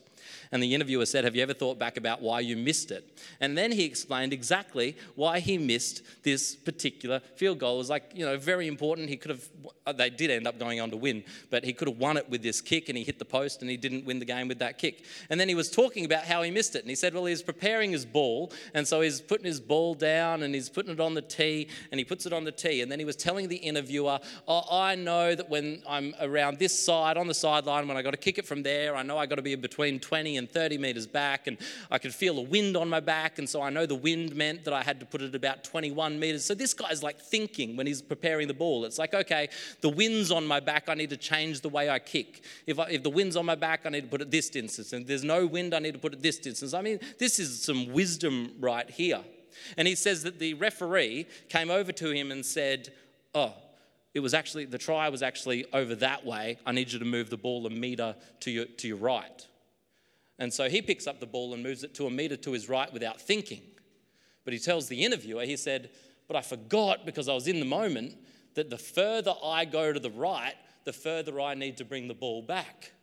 And 0.51 0.61
the 0.61 0.73
interviewer 0.73 1.05
said, 1.05 1.23
Have 1.23 1.35
you 1.35 1.43
ever 1.43 1.53
thought 1.53 1.77
back 1.77 1.97
about 1.97 2.21
why 2.21 2.39
you 2.39 2.57
missed 2.57 2.91
it? 2.91 3.17
And 3.39 3.57
then 3.57 3.71
he 3.71 3.83
explained 3.85 4.33
exactly 4.33 4.97
why 5.15 5.39
he 5.39 5.57
missed 5.57 6.01
this 6.23 6.55
particular 6.55 7.19
field 7.35 7.59
goal. 7.59 7.75
It 7.75 7.79
was 7.79 7.89
like, 7.89 8.11
you 8.15 8.25
know, 8.25 8.37
very 8.37 8.67
important. 8.67 9.09
He 9.09 9.17
could 9.17 9.31
have, 9.31 9.47
uh, 9.85 9.93
they 9.93 10.09
did 10.09 10.31
end 10.31 10.47
up 10.47 10.57
going 10.57 10.79
on 10.79 10.89
to 10.91 10.97
win, 10.97 11.23
but 11.49 11.63
he 11.63 11.73
could 11.73 11.87
have 11.87 11.97
won 11.97 12.17
it 12.17 12.29
with 12.29 12.41
this 12.41 12.61
kick 12.61 12.89
and 12.89 12.97
he 12.97 13.03
hit 13.03 13.19
the 13.19 13.25
post 13.25 13.61
and 13.61 13.69
he 13.69 13.77
didn't 13.77 14.05
win 14.05 14.19
the 14.19 14.25
game 14.25 14.47
with 14.47 14.59
that 14.59 14.77
kick. 14.77 15.05
And 15.29 15.39
then 15.39 15.47
he 15.47 15.55
was 15.55 15.69
talking 15.69 16.05
about 16.05 16.23
how 16.23 16.41
he 16.41 16.51
missed 16.51 16.75
it. 16.75 16.81
And 16.81 16.89
he 16.89 16.95
said, 16.95 17.13
Well, 17.13 17.25
he's 17.25 17.43
preparing 17.43 17.91
his 17.91 18.05
ball. 18.05 18.51
And 18.73 18.87
so 18.87 19.01
he's 19.01 19.21
putting 19.21 19.45
his 19.45 19.59
ball 19.59 19.93
down 19.93 20.43
and 20.43 20.55
he's 20.55 20.69
putting 20.69 20.91
it 20.91 20.99
on 20.99 21.13
the 21.13 21.21
tee 21.21 21.67
and 21.91 21.99
he 21.99 22.05
puts 22.05 22.25
it 22.25 22.33
on 22.33 22.43
the 22.43 22.51
tee. 22.51 22.81
And 22.81 22.91
then 22.91 22.99
he 22.99 23.05
was 23.05 23.15
telling 23.15 23.47
the 23.47 23.57
interviewer, 23.57 24.19
oh, 24.47 24.63
I 24.71 24.95
know 24.95 25.35
that 25.35 25.49
when 25.49 25.81
I'm 25.87 26.15
around 26.19 26.59
this 26.59 26.77
side, 26.77 27.17
on 27.17 27.27
the 27.27 27.33
sideline, 27.33 27.87
when 27.87 27.97
I 27.97 28.01
got 28.01 28.11
to 28.11 28.17
kick 28.17 28.37
it 28.37 28.45
from 28.45 28.63
there, 28.63 28.95
I 28.95 29.03
know 29.03 29.17
I 29.17 29.25
got 29.25 29.35
to 29.35 29.41
be 29.41 29.55
between 29.55 29.99
20 30.09 30.37
and 30.37 30.49
30 30.49 30.79
meters 30.79 31.05
back, 31.05 31.45
and 31.45 31.55
I 31.91 31.99
could 31.99 32.15
feel 32.15 32.39
a 32.39 32.41
wind 32.41 32.75
on 32.75 32.89
my 32.89 32.99
back, 32.99 33.37
and 33.37 33.47
so 33.47 33.61
I 33.61 33.69
know 33.69 33.85
the 33.85 33.93
wind 33.93 34.35
meant 34.35 34.65
that 34.65 34.73
I 34.73 34.81
had 34.81 34.99
to 35.01 35.05
put 35.05 35.21
it 35.21 35.35
about 35.35 35.63
21 35.63 36.19
meters. 36.19 36.43
So 36.43 36.55
this 36.55 36.73
guy's 36.73 37.03
like 37.03 37.19
thinking 37.19 37.77
when 37.77 37.85
he's 37.85 38.01
preparing 38.01 38.47
the 38.47 38.55
ball. 38.55 38.85
It's 38.85 38.97
like, 38.97 39.13
okay, 39.13 39.49
the 39.81 39.89
wind's 39.89 40.31
on 40.31 40.47
my 40.47 40.59
back, 40.59 40.89
I 40.89 40.95
need 40.95 41.11
to 41.11 41.17
change 41.17 41.61
the 41.61 41.69
way 41.69 41.91
I 41.91 41.99
kick. 41.99 42.41
If, 42.65 42.79
I, 42.79 42.85
if 42.89 43.03
the 43.03 43.11
wind's 43.11 43.35
on 43.35 43.45
my 43.45 43.53
back, 43.53 43.81
I 43.85 43.89
need 43.89 44.01
to 44.01 44.07
put 44.07 44.21
it 44.21 44.31
this 44.31 44.49
distance, 44.49 44.93
and 44.93 45.05
there's 45.05 45.23
no 45.23 45.45
wind, 45.45 45.75
I 45.75 45.79
need 45.79 45.93
to 45.93 45.99
put 45.99 46.13
it 46.13 46.23
this 46.23 46.39
distance. 46.39 46.73
I 46.73 46.81
mean, 46.81 46.99
this 47.19 47.37
is 47.37 47.61
some 47.61 47.93
wisdom 47.93 48.53
right 48.59 48.89
here. 48.89 49.21
And 49.77 49.87
he 49.87 49.93
says 49.93 50.23
that 50.23 50.39
the 50.39 50.55
referee 50.55 51.27
came 51.49 51.69
over 51.69 51.91
to 51.91 52.09
him 52.09 52.31
and 52.31 52.43
said, 52.43 52.89
Oh, 53.35 53.53
it 54.13 54.21
was 54.21 54.33
actually, 54.33 54.65
the 54.65 54.77
try 54.77 55.07
was 55.09 55.21
actually 55.21 55.65
over 55.71 55.95
that 55.95 56.25
way. 56.25 56.57
I 56.65 56.71
need 56.71 56.91
you 56.91 56.99
to 56.99 57.05
move 57.05 57.29
the 57.29 57.37
ball 57.37 57.65
a 57.67 57.69
meter 57.69 58.15
to 58.41 58.51
your, 58.51 58.65
to 58.65 58.87
your 58.87 58.97
right. 58.97 59.47
And 60.39 60.53
so 60.53 60.69
he 60.69 60.81
picks 60.81 61.05
up 61.05 61.19
the 61.19 61.27
ball 61.27 61.53
and 61.53 61.61
moves 61.61 61.83
it 61.83 61.93
to 61.95 62.07
a 62.07 62.09
meter 62.09 62.37
to 62.37 62.53
his 62.53 62.69
right 62.69 62.91
without 62.91 63.21
thinking. 63.21 63.61
But 64.45 64.53
he 64.53 64.59
tells 64.59 64.87
the 64.87 65.03
interviewer, 65.03 65.43
he 65.43 65.57
said, 65.57 65.91
But 66.27 66.37
I 66.37 66.41
forgot 66.41 67.05
because 67.05 67.27
I 67.27 67.33
was 67.33 67.47
in 67.47 67.59
the 67.59 67.65
moment 67.65 68.15
that 68.55 68.69
the 68.69 68.77
further 68.77 69.33
I 69.43 69.65
go 69.65 69.93
to 69.93 69.99
the 69.99 70.09
right, 70.09 70.55
the 70.85 70.93
further 70.93 71.39
I 71.39 71.53
need 71.53 71.77
to 71.77 71.85
bring 71.85 72.07
the 72.07 72.13
ball 72.13 72.41
back. 72.41 72.93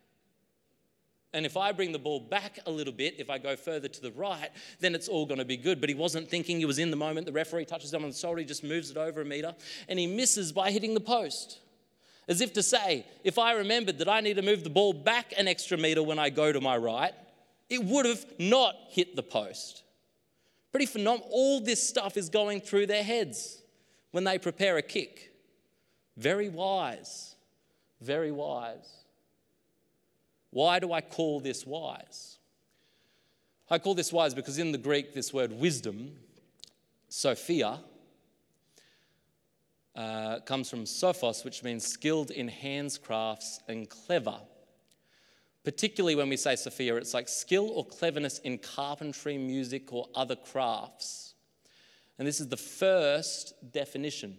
And 1.35 1.45
if 1.45 1.59
I 1.59 1.73
bring 1.73 1.93
the 1.93 1.99
ball 1.99 2.21
back 2.21 2.61
a 2.65 2.71
little 2.71 2.95
bit, 2.95 3.17
if 3.19 3.29
I 3.29 3.37
go 3.37 3.57
further 3.57 3.89
to 3.89 4.01
the 4.01 4.13
right, 4.13 4.51
then 4.81 4.95
it's 4.95 5.07
all 5.07 5.27
going 5.27 5.39
to 5.39 5.45
be 5.45 5.59
good. 5.59 5.81
But 5.81 5.91
he 5.91 5.95
wasn't 5.95 6.31
thinking, 6.31 6.59
he 6.59 6.65
was 6.65 6.79
in 6.79 6.91
the 6.91 6.97
moment. 6.97 7.27
The 7.27 7.33
referee 7.33 7.67
touches 7.67 7.93
him 7.93 8.05
on 8.05 8.11
the 8.11 8.17
shoulder, 8.17 8.41
he 8.41 8.47
just 8.47 8.65
moves 8.65 8.91
it 8.91 8.97
over 8.97 9.21
a 9.21 9.25
meter, 9.25 9.55
and 9.89 9.99
he 9.99 10.07
misses 10.07 10.51
by 10.53 10.71
hitting 10.71 10.95
the 10.95 11.01
post. 11.01 11.59
As 12.27 12.41
if 12.41 12.55
to 12.55 12.63
say, 12.63 13.05
if 13.23 13.39
I 13.39 13.53
remembered 13.53 13.99
that 13.99 14.09
I 14.09 14.21
need 14.21 14.37
to 14.37 14.43
move 14.43 14.65
the 14.65 14.71
ball 14.71 14.95
back 14.95 15.35
an 15.37 15.47
extra 15.47 15.77
meter 15.77 16.03
when 16.03 16.19
I 16.19 16.31
go 16.31 16.53
to 16.53 16.61
my 16.61 16.77
right, 16.77 17.13
it 17.69 17.83
would 17.85 18.07
have 18.07 18.25
not 18.39 18.75
hit 18.89 19.17
the 19.17 19.23
post. 19.23 19.83
Pretty 20.71 20.87
phenomenal. 20.87 21.29
All 21.31 21.61
this 21.61 21.87
stuff 21.87 22.17
is 22.17 22.29
going 22.29 22.61
through 22.61 22.87
their 22.87 23.03
heads 23.03 23.63
when 24.11 24.25
they 24.25 24.39
prepare 24.39 24.77
a 24.77 24.83
kick. 24.83 25.33
Very 26.17 26.49
wise. 26.49 27.35
Very 28.01 28.31
wise. 28.31 29.05
Why 30.51 30.79
do 30.79 30.93
I 30.93 31.01
call 31.01 31.41
this 31.41 31.67
wise? 31.67 32.39
I 33.69 33.79
call 33.79 33.95
this 33.95 34.13
wise 34.13 34.35
because 34.35 34.59
in 34.59 34.71
the 34.71 34.79
Greek, 34.79 35.13
this 35.13 35.33
word 35.33 35.53
wisdom, 35.53 36.13
Sophia, 37.09 37.81
uh, 39.97 40.41
comes 40.41 40.71
from 40.71 40.85
sophos, 40.85 41.45
which 41.45 41.63
means 41.63 41.87
skilled 41.87 42.31
in 42.31 42.49
hands 42.49 42.99
crafts 42.99 43.61
and 43.67 43.89
clever. 43.89 44.39
Particularly 45.67 46.15
when 46.15 46.29
we 46.29 46.37
say 46.37 46.55
Sophia, 46.55 46.95
it's 46.95 47.13
like 47.13 47.29
skill 47.29 47.71
or 47.71 47.85
cleverness 47.85 48.39
in 48.39 48.57
carpentry, 48.57 49.37
music, 49.37 49.93
or 49.93 50.07
other 50.15 50.37
crafts. 50.37 51.35
And 52.21 52.29
this 52.29 52.41
is 52.41 52.47
the 52.47 52.57
first 52.57 53.53
definition. 53.73 54.39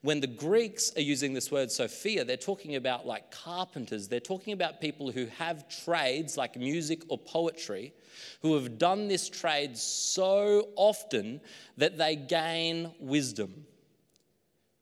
When 0.00 0.20
the 0.20 0.26
Greeks 0.26 0.92
are 0.96 1.02
using 1.02 1.34
this 1.34 1.52
word 1.52 1.70
Sophia, 1.70 2.24
they're 2.24 2.38
talking 2.38 2.76
about 2.76 3.06
like 3.06 3.30
carpenters. 3.30 4.08
They're 4.08 4.18
talking 4.18 4.54
about 4.54 4.80
people 4.80 5.10
who 5.10 5.26
have 5.26 5.68
trades 5.68 6.38
like 6.38 6.56
music 6.56 7.02
or 7.10 7.18
poetry, 7.18 7.92
who 8.40 8.54
have 8.54 8.78
done 8.78 9.08
this 9.08 9.28
trade 9.28 9.76
so 9.76 10.70
often 10.74 11.42
that 11.76 11.98
they 11.98 12.16
gain 12.16 12.94
wisdom. 12.98 13.66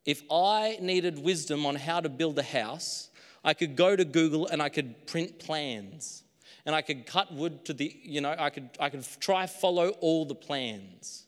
If 0.07 0.23
I 0.31 0.79
needed 0.81 1.19
wisdom 1.19 1.67
on 1.67 1.75
how 1.75 1.99
to 1.99 2.09
build 2.09 2.39
a 2.39 2.45
house, 2.45 3.11
I 3.45 3.55
could 3.55 3.77
go 3.77 3.95
to 3.95 4.05
Google 4.05 4.47
and 4.47 4.63
I 4.63 4.69
could 4.69 5.07
print 5.07 5.39
plans. 5.39 6.23
And 6.67 6.75
I 6.75 6.81
could 6.81 7.05
cut 7.05 7.33
wood 7.33 7.67
to 7.67 7.75
the, 7.75 7.95
you 8.03 8.23
know, 8.23 8.35
I 8.39 8.49
could, 8.49 8.71
I 8.81 8.89
could 8.89 9.07
try 9.21 9.47
follow 9.47 9.91
all 10.01 10.25
the 10.25 10.35
plans. 10.35 11.27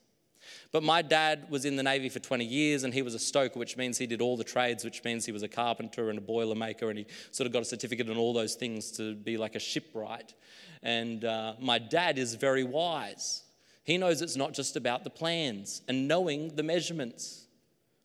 But 0.73 0.83
my 0.83 1.03
dad 1.03 1.47
was 1.51 1.65
in 1.65 1.77
the 1.77 1.83
Navy 1.83 2.09
for 2.09 2.19
20 2.19 2.45
years 2.45 2.85
and 2.85 2.93
he 2.93 3.03
was 3.03 3.15
a 3.15 3.19
stoker, 3.19 3.59
which 3.59 3.77
means 3.77 3.99
he 3.99 4.07
did 4.07 4.21
all 4.21 4.37
the 4.37 4.45
trades, 4.45 4.85
which 4.85 5.05
means 5.05 5.27
he 5.27 5.33
was 5.33 5.43
a 5.43 5.49
carpenter 5.49 6.09
and 6.09 6.19
a 6.19 6.23
boiler 6.23 6.55
maker 6.55 6.89
and 6.89 6.99
he 6.99 7.07
sort 7.31 7.47
of 7.47 7.53
got 7.53 7.63
a 7.63 7.67
certificate 7.67 8.09
and 8.09 8.19
all 8.19 8.33
those 8.33 8.55
things 8.55 8.91
to 8.93 9.15
be 9.15 9.37
like 9.37 9.55
a 9.55 9.59
shipwright. 9.59 10.35
And 10.83 11.25
uh, 11.25 11.55
my 11.61 11.79
dad 11.79 12.19
is 12.19 12.35
very 12.35 12.65
wise. 12.65 13.43
He 13.85 13.99
knows 13.99 14.23
it's 14.23 14.37
not 14.37 14.53
just 14.53 14.77
about 14.77 15.05
the 15.05 15.11
plans 15.11 15.83
and 15.87 16.09
knowing 16.09 16.55
the 16.57 16.63
measurements. 16.63 17.47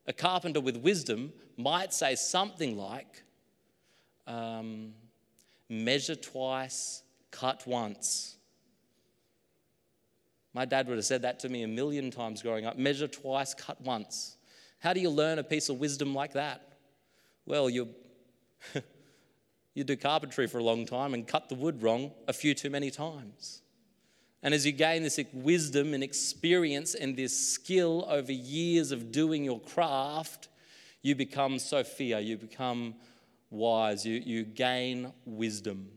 A 0.07 0.13
carpenter 0.13 0.59
with 0.59 0.77
wisdom 0.77 1.31
might 1.57 1.93
say 1.93 2.15
something 2.15 2.77
like, 2.77 3.23
um, 4.27 4.93
measure 5.69 6.15
twice, 6.15 7.03
cut 7.31 7.65
once. 7.65 8.35
My 10.53 10.65
dad 10.65 10.87
would 10.87 10.97
have 10.97 11.05
said 11.05 11.21
that 11.21 11.39
to 11.39 11.49
me 11.49 11.63
a 11.63 11.67
million 11.67 12.11
times 12.11 12.41
growing 12.41 12.65
up 12.65 12.77
measure 12.77 13.07
twice, 13.07 13.53
cut 13.53 13.79
once. 13.81 14.35
How 14.79 14.93
do 14.93 14.99
you 14.99 15.09
learn 15.09 15.39
a 15.39 15.43
piece 15.43 15.69
of 15.69 15.79
wisdom 15.79 16.13
like 16.13 16.33
that? 16.33 16.77
Well, 17.45 17.69
you, 17.69 17.89
you 19.73 19.83
do 19.83 19.95
carpentry 19.95 20.47
for 20.47 20.57
a 20.57 20.63
long 20.63 20.85
time 20.85 21.13
and 21.13 21.27
cut 21.27 21.49
the 21.49 21.55
wood 21.55 21.81
wrong 21.81 22.11
a 22.27 22.33
few 22.33 22.53
too 22.53 22.69
many 22.69 22.91
times. 22.91 23.61
And 24.43 24.53
as 24.53 24.65
you 24.65 24.71
gain 24.71 25.03
this 25.03 25.19
wisdom 25.33 25.93
and 25.93 26.03
experience 26.03 26.95
and 26.95 27.15
this 27.15 27.53
skill 27.53 28.05
over 28.09 28.31
years 28.31 28.91
of 28.91 29.11
doing 29.11 29.43
your 29.43 29.59
craft, 29.59 30.49
you 31.03 31.15
become 31.15 31.59
Sophia, 31.59 32.19
you 32.19 32.37
become 32.37 32.95
wise, 33.51 34.05
you, 34.05 34.15
you 34.25 34.43
gain 34.43 35.13
wisdom. 35.25 35.91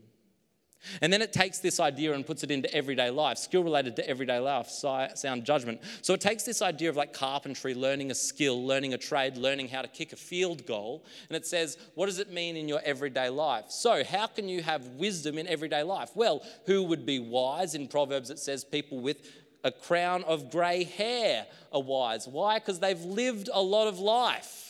And 1.01 1.11
then 1.11 1.21
it 1.21 1.33
takes 1.33 1.59
this 1.59 1.79
idea 1.79 2.13
and 2.13 2.25
puts 2.25 2.43
it 2.43 2.51
into 2.51 2.71
everyday 2.73 3.09
life, 3.09 3.37
skill 3.37 3.63
related 3.63 3.95
to 3.95 4.07
everyday 4.07 4.39
life, 4.39 4.69
sound 4.69 5.43
judgment. 5.43 5.81
So 6.01 6.13
it 6.13 6.21
takes 6.21 6.43
this 6.43 6.61
idea 6.61 6.89
of 6.89 6.95
like 6.95 7.13
carpentry, 7.13 7.73
learning 7.73 8.11
a 8.11 8.15
skill, 8.15 8.65
learning 8.65 8.93
a 8.93 8.97
trade, 8.97 9.37
learning 9.37 9.69
how 9.69 9.81
to 9.81 9.87
kick 9.87 10.13
a 10.13 10.15
field 10.15 10.65
goal, 10.65 11.05
and 11.29 11.35
it 11.35 11.45
says, 11.45 11.77
what 11.95 12.05
does 12.05 12.19
it 12.19 12.31
mean 12.31 12.55
in 12.55 12.67
your 12.67 12.81
everyday 12.83 13.29
life? 13.29 13.65
So, 13.69 14.03
how 14.03 14.27
can 14.27 14.47
you 14.47 14.61
have 14.61 14.85
wisdom 14.89 15.37
in 15.37 15.47
everyday 15.47 15.83
life? 15.83 16.11
Well, 16.15 16.43
who 16.65 16.83
would 16.83 17.05
be 17.05 17.19
wise? 17.19 17.75
In 17.75 17.87
Proverbs, 17.87 18.29
it 18.29 18.39
says 18.39 18.63
people 18.63 18.99
with 18.99 19.27
a 19.63 19.71
crown 19.71 20.23
of 20.25 20.51
grey 20.51 20.83
hair 20.83 21.47
are 21.71 21.81
wise. 21.81 22.27
Why? 22.27 22.59
Because 22.59 22.79
they've 22.79 23.01
lived 23.01 23.49
a 23.51 23.61
lot 23.61 23.87
of 23.87 23.97
life. 23.99 24.64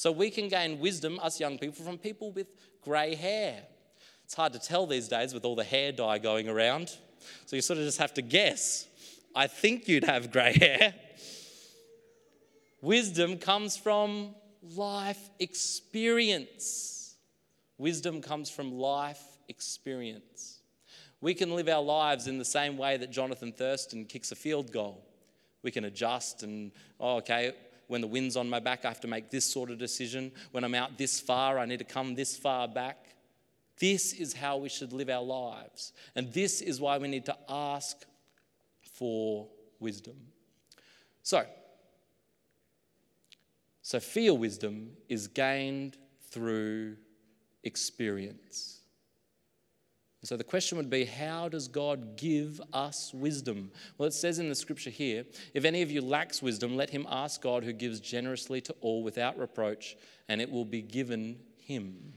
So 0.00 0.10
we 0.10 0.30
can 0.30 0.48
gain 0.48 0.80
wisdom, 0.80 1.20
us 1.22 1.38
young 1.38 1.58
people, 1.58 1.84
from 1.84 1.98
people 1.98 2.32
with 2.32 2.46
grey 2.80 3.14
hair. 3.14 3.60
It's 4.24 4.32
hard 4.32 4.54
to 4.54 4.58
tell 4.58 4.86
these 4.86 5.08
days 5.08 5.34
with 5.34 5.44
all 5.44 5.54
the 5.54 5.62
hair 5.62 5.92
dye 5.92 6.16
going 6.16 6.48
around. 6.48 6.96
So 7.44 7.54
you 7.54 7.60
sort 7.60 7.80
of 7.80 7.84
just 7.84 7.98
have 7.98 8.14
to 8.14 8.22
guess. 8.22 8.86
I 9.36 9.46
think 9.46 9.88
you'd 9.88 10.04
have 10.04 10.32
grey 10.32 10.54
hair. 10.58 10.94
Wisdom 12.80 13.36
comes 13.36 13.76
from 13.76 14.34
life 14.74 15.28
experience. 15.38 17.16
Wisdom 17.76 18.22
comes 18.22 18.48
from 18.48 18.72
life 18.72 19.22
experience. 19.50 20.60
We 21.20 21.34
can 21.34 21.54
live 21.54 21.68
our 21.68 21.82
lives 21.82 22.26
in 22.26 22.38
the 22.38 22.44
same 22.46 22.78
way 22.78 22.96
that 22.96 23.10
Jonathan 23.10 23.52
Thurston 23.52 24.06
kicks 24.06 24.32
a 24.32 24.34
field 24.34 24.72
goal. 24.72 25.04
We 25.62 25.70
can 25.70 25.84
adjust 25.84 26.42
and, 26.42 26.72
oh, 26.98 27.16
okay, 27.16 27.52
when 27.90 28.00
the 28.00 28.06
wind's 28.06 28.36
on 28.36 28.48
my 28.48 28.60
back, 28.60 28.84
I 28.84 28.88
have 28.88 29.00
to 29.00 29.08
make 29.08 29.30
this 29.30 29.44
sort 29.44 29.68
of 29.68 29.78
decision. 29.78 30.30
When 30.52 30.62
I'm 30.62 30.76
out 30.76 30.96
this 30.96 31.20
far, 31.20 31.58
I 31.58 31.66
need 31.66 31.80
to 31.80 31.84
come 31.84 32.14
this 32.14 32.36
far 32.36 32.68
back. 32.68 33.16
This 33.80 34.12
is 34.12 34.32
how 34.32 34.58
we 34.58 34.68
should 34.68 34.92
live 34.92 35.10
our 35.10 35.22
lives. 35.24 35.92
And 36.14 36.32
this 36.32 36.60
is 36.60 36.80
why 36.80 36.98
we 36.98 37.08
need 37.08 37.26
to 37.26 37.36
ask 37.48 37.96
for 38.92 39.48
wisdom. 39.80 40.14
So, 41.22 41.44
Sophia 43.82 44.32
wisdom 44.32 44.90
is 45.08 45.26
gained 45.26 45.96
through 46.30 46.96
experience. 47.64 48.79
So 50.22 50.36
the 50.36 50.44
question 50.44 50.76
would 50.76 50.90
be 50.90 51.04
how 51.06 51.48
does 51.48 51.66
God 51.66 52.16
give 52.16 52.60
us 52.72 53.12
wisdom? 53.14 53.70
Well, 53.96 54.06
it 54.06 54.12
says 54.12 54.38
in 54.38 54.48
the 54.48 54.54
scripture 54.54 54.90
here 54.90 55.24
if 55.54 55.64
any 55.64 55.82
of 55.82 55.90
you 55.90 56.02
lacks 56.02 56.42
wisdom, 56.42 56.76
let 56.76 56.90
him 56.90 57.06
ask 57.08 57.40
God 57.40 57.64
who 57.64 57.72
gives 57.72 58.00
generously 58.00 58.60
to 58.62 58.74
all 58.80 59.02
without 59.02 59.38
reproach, 59.38 59.96
and 60.28 60.40
it 60.40 60.50
will 60.50 60.66
be 60.66 60.82
given 60.82 61.38
him. 61.56 62.12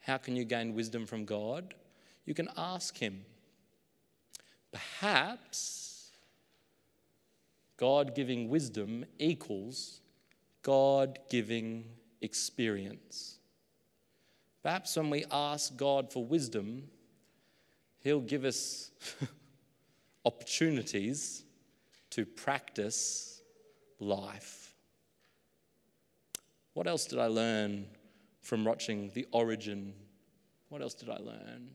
How 0.00 0.16
can 0.16 0.34
you 0.34 0.44
gain 0.44 0.74
wisdom 0.74 1.06
from 1.06 1.24
God? 1.24 1.74
You 2.24 2.34
can 2.34 2.48
ask 2.56 2.96
Him. 2.96 3.24
Perhaps 4.72 6.10
God 7.76 8.14
giving 8.14 8.48
wisdom 8.48 9.04
equals 9.18 10.00
God 10.62 11.18
giving 11.30 11.84
experience. 12.20 13.38
Perhaps 14.62 14.96
when 14.96 15.10
we 15.10 15.24
ask 15.30 15.76
God 15.76 16.12
for 16.12 16.24
wisdom, 16.24 16.84
He'll 18.00 18.20
give 18.20 18.44
us 18.44 18.90
opportunities 20.24 21.44
to 22.10 22.26
practice 22.26 23.42
life. 23.98 24.74
What 26.72 26.86
else 26.86 27.06
did 27.06 27.18
I 27.18 27.26
learn 27.26 27.86
from 28.50 28.64
watching 28.64 29.10
The 29.14 29.26
Origin. 29.32 29.94
What 30.68 30.82
else 30.82 30.94
did 30.94 31.08
I 31.08 31.18
learn? 31.18 31.70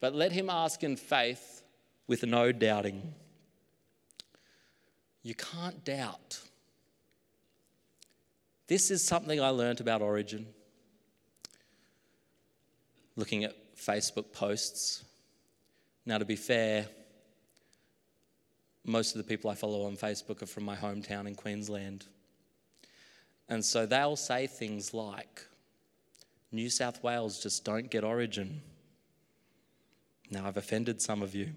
But 0.00 0.14
let 0.14 0.32
him 0.32 0.48
ask 0.48 0.82
in 0.82 0.96
faith 0.96 1.62
with 2.06 2.24
no 2.24 2.52
doubting. 2.52 3.12
You 5.22 5.34
can't 5.34 5.84
doubt. 5.84 6.40
This 8.66 8.90
is 8.90 9.04
something 9.04 9.40
I 9.40 9.50
learned 9.50 9.80
about 9.80 10.00
Origin. 10.00 10.46
Looking 13.16 13.44
at 13.44 13.59
Facebook 13.80 14.32
posts. 14.32 15.04
Now, 16.06 16.18
to 16.18 16.24
be 16.24 16.36
fair, 16.36 16.86
most 18.84 19.14
of 19.14 19.18
the 19.18 19.24
people 19.28 19.50
I 19.50 19.54
follow 19.54 19.86
on 19.86 19.96
Facebook 19.96 20.42
are 20.42 20.46
from 20.46 20.64
my 20.64 20.76
hometown 20.76 21.26
in 21.26 21.34
Queensland. 21.34 22.06
And 23.48 23.64
so 23.64 23.86
they'll 23.86 24.16
say 24.16 24.46
things 24.46 24.94
like, 24.94 25.46
New 26.52 26.68
South 26.68 27.02
Wales 27.02 27.42
just 27.42 27.64
don't 27.64 27.90
get 27.90 28.04
origin. 28.04 28.60
Now, 30.30 30.46
I've 30.46 30.56
offended 30.56 31.00
some 31.00 31.22
of 31.22 31.34
you, 31.34 31.50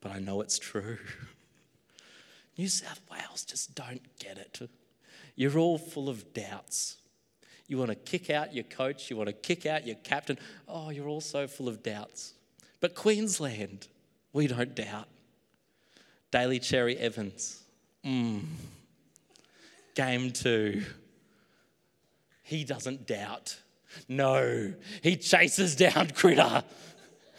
but 0.00 0.12
I 0.12 0.18
know 0.18 0.40
it's 0.40 0.58
true. 0.58 0.98
New 2.58 2.68
South 2.68 3.00
Wales 3.10 3.44
just 3.44 3.74
don't 3.74 4.02
get 4.18 4.38
it. 4.38 4.68
You're 5.34 5.58
all 5.58 5.78
full 5.78 6.08
of 6.08 6.34
doubts. 6.34 6.96
You 7.70 7.78
want 7.78 7.90
to 7.90 7.94
kick 7.94 8.28
out 8.28 8.54
your 8.54 8.64
coach, 8.64 9.10
you 9.10 9.16
want 9.16 9.28
to 9.28 9.32
kick 9.32 9.64
out 9.64 9.86
your 9.86 9.96
captain. 9.96 10.38
Oh, 10.68 10.90
you're 10.90 11.08
all 11.08 11.20
so 11.20 11.46
full 11.46 11.68
of 11.68 11.82
doubts. 11.82 12.34
But 12.80 12.94
Queensland, 12.94 13.88
we 14.32 14.46
don't 14.46 14.74
doubt. 14.74 15.08
Daly 16.30 16.58
Cherry 16.58 16.96
Evans. 16.98 17.62
Mmm 18.04 18.42
game 19.94 20.30
two. 20.30 20.82
He 22.42 22.64
doesn't 22.64 23.06
doubt. 23.06 23.58
No, 24.08 24.72
he 25.02 25.16
chases 25.16 25.76
down 25.76 26.10
Critter. 26.10 26.64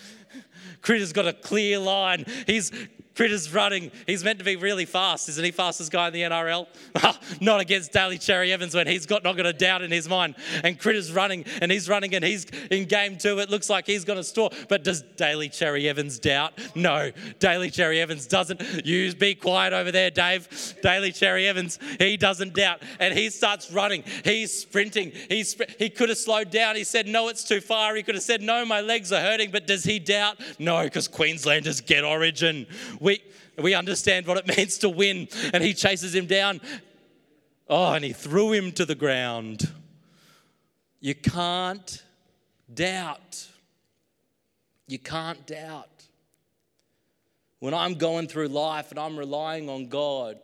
Critter's 0.81 1.11
got 1.11 1.27
a 1.27 1.33
clear 1.33 1.79
line. 1.79 2.25
He's 2.45 2.71
Critter's 3.15 3.53
running. 3.53 3.91
He's 4.07 4.23
meant 4.23 4.39
to 4.39 4.45
be 4.45 4.55
really 4.55 4.85
fast. 4.85 5.27
Isn't 5.29 5.43
he 5.43 5.51
fastest 5.51 5.91
guy 5.91 6.07
in 6.07 6.13
the 6.13 6.21
NRL? 6.21 6.67
not 7.41 7.59
against 7.59 7.91
Daly 7.91 8.17
Cherry 8.17 8.53
Evans 8.53 8.73
when 8.73 8.87
he's 8.87 9.05
got 9.05 9.23
not 9.23 9.35
got 9.35 9.45
a 9.45 9.53
doubt 9.53 9.81
in 9.81 9.91
his 9.91 10.07
mind. 10.07 10.35
And 10.63 10.79
Critter's 10.79 11.11
running 11.11 11.45
and 11.61 11.71
he's 11.71 11.89
running 11.89 12.15
and 12.15 12.23
he's 12.23 12.45
in 12.69 12.85
game 12.85 13.17
two. 13.17 13.39
It 13.39 13.49
looks 13.49 13.69
like 13.69 13.85
he's 13.85 14.05
going 14.05 14.17
to 14.17 14.23
store. 14.23 14.49
But 14.69 14.83
does 14.83 15.01
Daly 15.01 15.49
Cherry 15.49 15.89
Evans 15.89 16.19
doubt? 16.19 16.53
No. 16.73 17.11
Daly 17.39 17.69
Cherry 17.69 17.99
Evans 17.99 18.27
doesn't. 18.27 18.61
You 18.85 19.13
be 19.13 19.35
quiet 19.35 19.73
over 19.73 19.91
there, 19.91 20.09
Dave. 20.09 20.75
Daly 20.81 21.11
Cherry 21.11 21.47
Evans, 21.47 21.79
he 21.99 22.15
doesn't 22.15 22.53
doubt. 22.53 22.81
And 22.99 23.13
he 23.13 23.29
starts 23.29 23.71
running. 23.71 24.03
He's 24.23 24.57
sprinting. 24.57 25.11
He's, 25.27 25.55
he 25.77 25.89
could 25.89 26.09
have 26.09 26.17
slowed 26.17 26.49
down. 26.49 26.75
He 26.75 26.83
said, 26.83 27.07
no, 27.07 27.27
it's 27.27 27.43
too 27.43 27.59
far. 27.59 27.95
He 27.95 28.03
could 28.03 28.15
have 28.15 28.23
said, 28.23 28.41
no, 28.41 28.65
my 28.65 28.81
legs 28.81 29.11
are 29.11 29.21
hurting. 29.21 29.51
But 29.51 29.67
does 29.67 29.83
he 29.83 29.99
doubt? 29.99 30.39
No, 30.59 30.83
because 30.83 31.07
Queenslanders 31.07 31.81
get 31.81 32.03
origin. 32.03 32.67
We, 33.01 33.22
we 33.58 33.74
understand 33.74 34.27
what 34.27 34.38
it 34.38 34.48
means 34.58 34.77
to 34.77 34.89
win. 34.89 35.27
And 35.53 35.62
he 35.62 35.74
chases 35.74 36.15
him 36.15 36.27
down. 36.27 36.62
Oh, 37.67 37.93
and 37.93 38.05
he 38.05 38.13
threw 38.13 38.53
him 38.53 38.72
to 38.74 38.86
the 38.86 38.96
ground. 38.96 39.70
You 41.00 41.15
can't 41.15 42.03
doubt. 42.72 43.48
You 44.88 45.00
can't 45.00 45.46
doubt. 45.48 45.88
When 47.60 47.74
I'm 47.74 47.96
going 47.96 48.27
through 48.27 48.50
life 48.50 48.91
and 48.91 49.00
I'm 49.00 49.17
relying 49.17 49.70
on 49.70 49.88
God, 49.88 50.39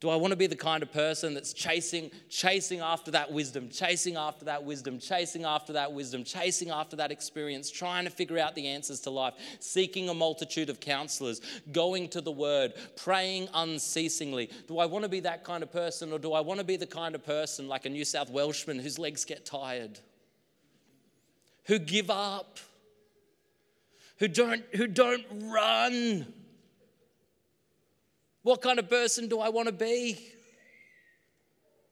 do 0.00 0.08
I 0.08 0.16
want 0.16 0.32
to 0.32 0.36
be 0.36 0.46
the 0.46 0.56
kind 0.56 0.82
of 0.82 0.90
person 0.90 1.34
that's 1.34 1.52
chasing, 1.52 2.10
chasing 2.30 2.80
after 2.80 3.10
that 3.10 3.30
wisdom, 3.30 3.68
chasing 3.68 4.16
after 4.16 4.46
that 4.46 4.64
wisdom, 4.64 4.98
chasing 4.98 5.44
after 5.44 5.74
that 5.74 5.92
wisdom, 5.92 6.24
chasing 6.24 6.70
after 6.70 6.96
that 6.96 7.12
experience, 7.12 7.70
trying 7.70 8.04
to 8.04 8.10
figure 8.10 8.38
out 8.38 8.54
the 8.54 8.66
answers 8.66 9.00
to 9.00 9.10
life, 9.10 9.34
seeking 9.60 10.08
a 10.08 10.14
multitude 10.14 10.70
of 10.70 10.80
counselors, 10.80 11.42
going 11.72 12.08
to 12.08 12.22
the 12.22 12.32
word, 12.32 12.72
praying 12.96 13.46
unceasingly? 13.52 14.50
Do 14.68 14.78
I 14.78 14.86
want 14.86 15.02
to 15.02 15.08
be 15.10 15.20
that 15.20 15.44
kind 15.44 15.62
of 15.62 15.70
person, 15.70 16.14
or 16.14 16.18
do 16.18 16.32
I 16.32 16.40
want 16.40 16.60
to 16.60 16.64
be 16.64 16.76
the 16.76 16.86
kind 16.86 17.14
of 17.14 17.22
person 17.22 17.68
like 17.68 17.84
a 17.84 17.90
New 17.90 18.06
South 18.06 18.30
Welshman 18.30 18.78
whose 18.78 18.98
legs 18.98 19.26
get 19.26 19.44
tired, 19.44 20.00
who 21.66 21.78
give 21.78 22.08
up, 22.08 22.58
who 24.16 24.28
don't, 24.28 24.64
who 24.74 24.86
don't 24.86 25.26
run? 25.30 26.32
What 28.42 28.62
kind 28.62 28.78
of 28.78 28.88
person 28.88 29.28
do 29.28 29.40
I 29.40 29.48
want 29.50 29.66
to 29.68 29.72
be? 29.72 30.18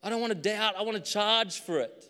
I 0.03 0.11
don't 0.11 0.21
want 0.21 0.33
to 0.33 0.39
doubt, 0.39 0.75
I 0.77 0.83
want 0.83 0.97
to 1.03 1.13
charge 1.13 1.61
for 1.61 1.81
it. 1.81 2.05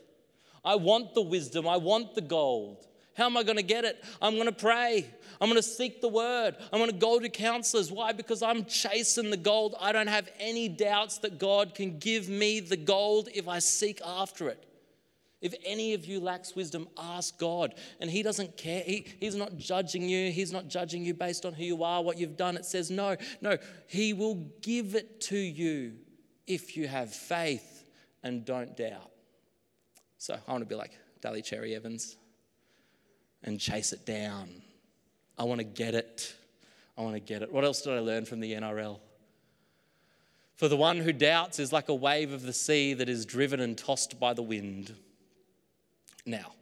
I 0.64 0.76
want 0.76 1.14
the 1.14 1.22
wisdom, 1.22 1.66
I 1.66 1.76
want 1.76 2.14
the 2.14 2.20
gold. 2.20 2.86
How 3.16 3.26
am 3.26 3.36
I 3.36 3.42
going 3.42 3.56
to 3.56 3.64
get 3.64 3.84
it? 3.84 4.02
I'm 4.22 4.34
going 4.34 4.46
to 4.46 4.52
pray. 4.52 5.04
I'm 5.40 5.48
going 5.48 5.60
to 5.60 5.68
seek 5.68 6.00
the 6.00 6.08
word. 6.08 6.54
I'm 6.72 6.78
going 6.78 6.92
to 6.92 6.96
go 6.96 7.18
to 7.18 7.28
counselors. 7.28 7.90
Why? 7.90 8.12
Because 8.12 8.44
I'm 8.44 8.64
chasing 8.64 9.30
the 9.30 9.36
gold. 9.36 9.74
I 9.80 9.90
don't 9.90 10.06
have 10.06 10.28
any 10.38 10.68
doubts 10.68 11.18
that 11.18 11.38
God 11.38 11.74
can 11.74 11.98
give 11.98 12.28
me 12.28 12.60
the 12.60 12.76
gold 12.76 13.28
if 13.34 13.48
I 13.48 13.58
seek 13.58 14.00
after 14.06 14.48
it. 14.48 14.67
If 15.40 15.54
any 15.64 15.94
of 15.94 16.04
you 16.04 16.18
lacks 16.18 16.56
wisdom, 16.56 16.88
ask 16.98 17.38
God. 17.38 17.74
And 18.00 18.10
He 18.10 18.22
doesn't 18.22 18.56
care. 18.56 18.82
He, 18.84 19.06
he's 19.20 19.36
not 19.36 19.56
judging 19.56 20.08
you. 20.08 20.32
He's 20.32 20.52
not 20.52 20.68
judging 20.68 21.04
you 21.04 21.14
based 21.14 21.46
on 21.46 21.52
who 21.52 21.64
you 21.64 21.84
are, 21.84 22.02
what 22.02 22.18
you've 22.18 22.36
done. 22.36 22.56
It 22.56 22.64
says, 22.64 22.90
no, 22.90 23.16
no. 23.40 23.56
He 23.86 24.12
will 24.12 24.50
give 24.62 24.94
it 24.94 25.20
to 25.22 25.38
you 25.38 25.94
if 26.46 26.76
you 26.76 26.88
have 26.88 27.12
faith 27.12 27.88
and 28.22 28.44
don't 28.44 28.76
doubt. 28.76 29.10
So 30.16 30.36
I 30.46 30.50
want 30.50 30.62
to 30.62 30.68
be 30.68 30.74
like 30.74 30.92
Daly 31.20 31.42
Cherry 31.42 31.76
Evans 31.76 32.16
and 33.44 33.60
chase 33.60 33.92
it 33.92 34.04
down. 34.04 34.48
I 35.38 35.44
want 35.44 35.60
to 35.60 35.64
get 35.64 35.94
it. 35.94 36.34
I 36.96 37.02
want 37.02 37.14
to 37.14 37.20
get 37.20 37.42
it. 37.42 37.52
What 37.52 37.64
else 37.64 37.82
did 37.82 37.92
I 37.92 38.00
learn 38.00 38.24
from 38.24 38.40
the 38.40 38.52
NRL? 38.54 38.98
For 40.56 40.66
the 40.66 40.76
one 40.76 40.98
who 40.98 41.12
doubts 41.12 41.60
is 41.60 41.72
like 41.72 41.88
a 41.88 41.94
wave 41.94 42.32
of 42.32 42.42
the 42.42 42.52
sea 42.52 42.92
that 42.94 43.08
is 43.08 43.24
driven 43.24 43.60
and 43.60 43.78
tossed 43.78 44.18
by 44.18 44.34
the 44.34 44.42
wind. 44.42 44.96
Now, 46.26 46.52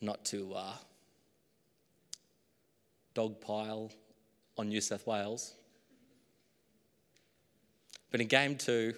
not 0.00 0.24
to 0.26 0.52
uh, 0.54 0.74
dogpile 3.14 3.92
on 4.58 4.68
New 4.68 4.80
South 4.80 5.06
Wales, 5.06 5.54
but 8.10 8.20
in 8.20 8.26
game 8.26 8.56
two, 8.56 8.94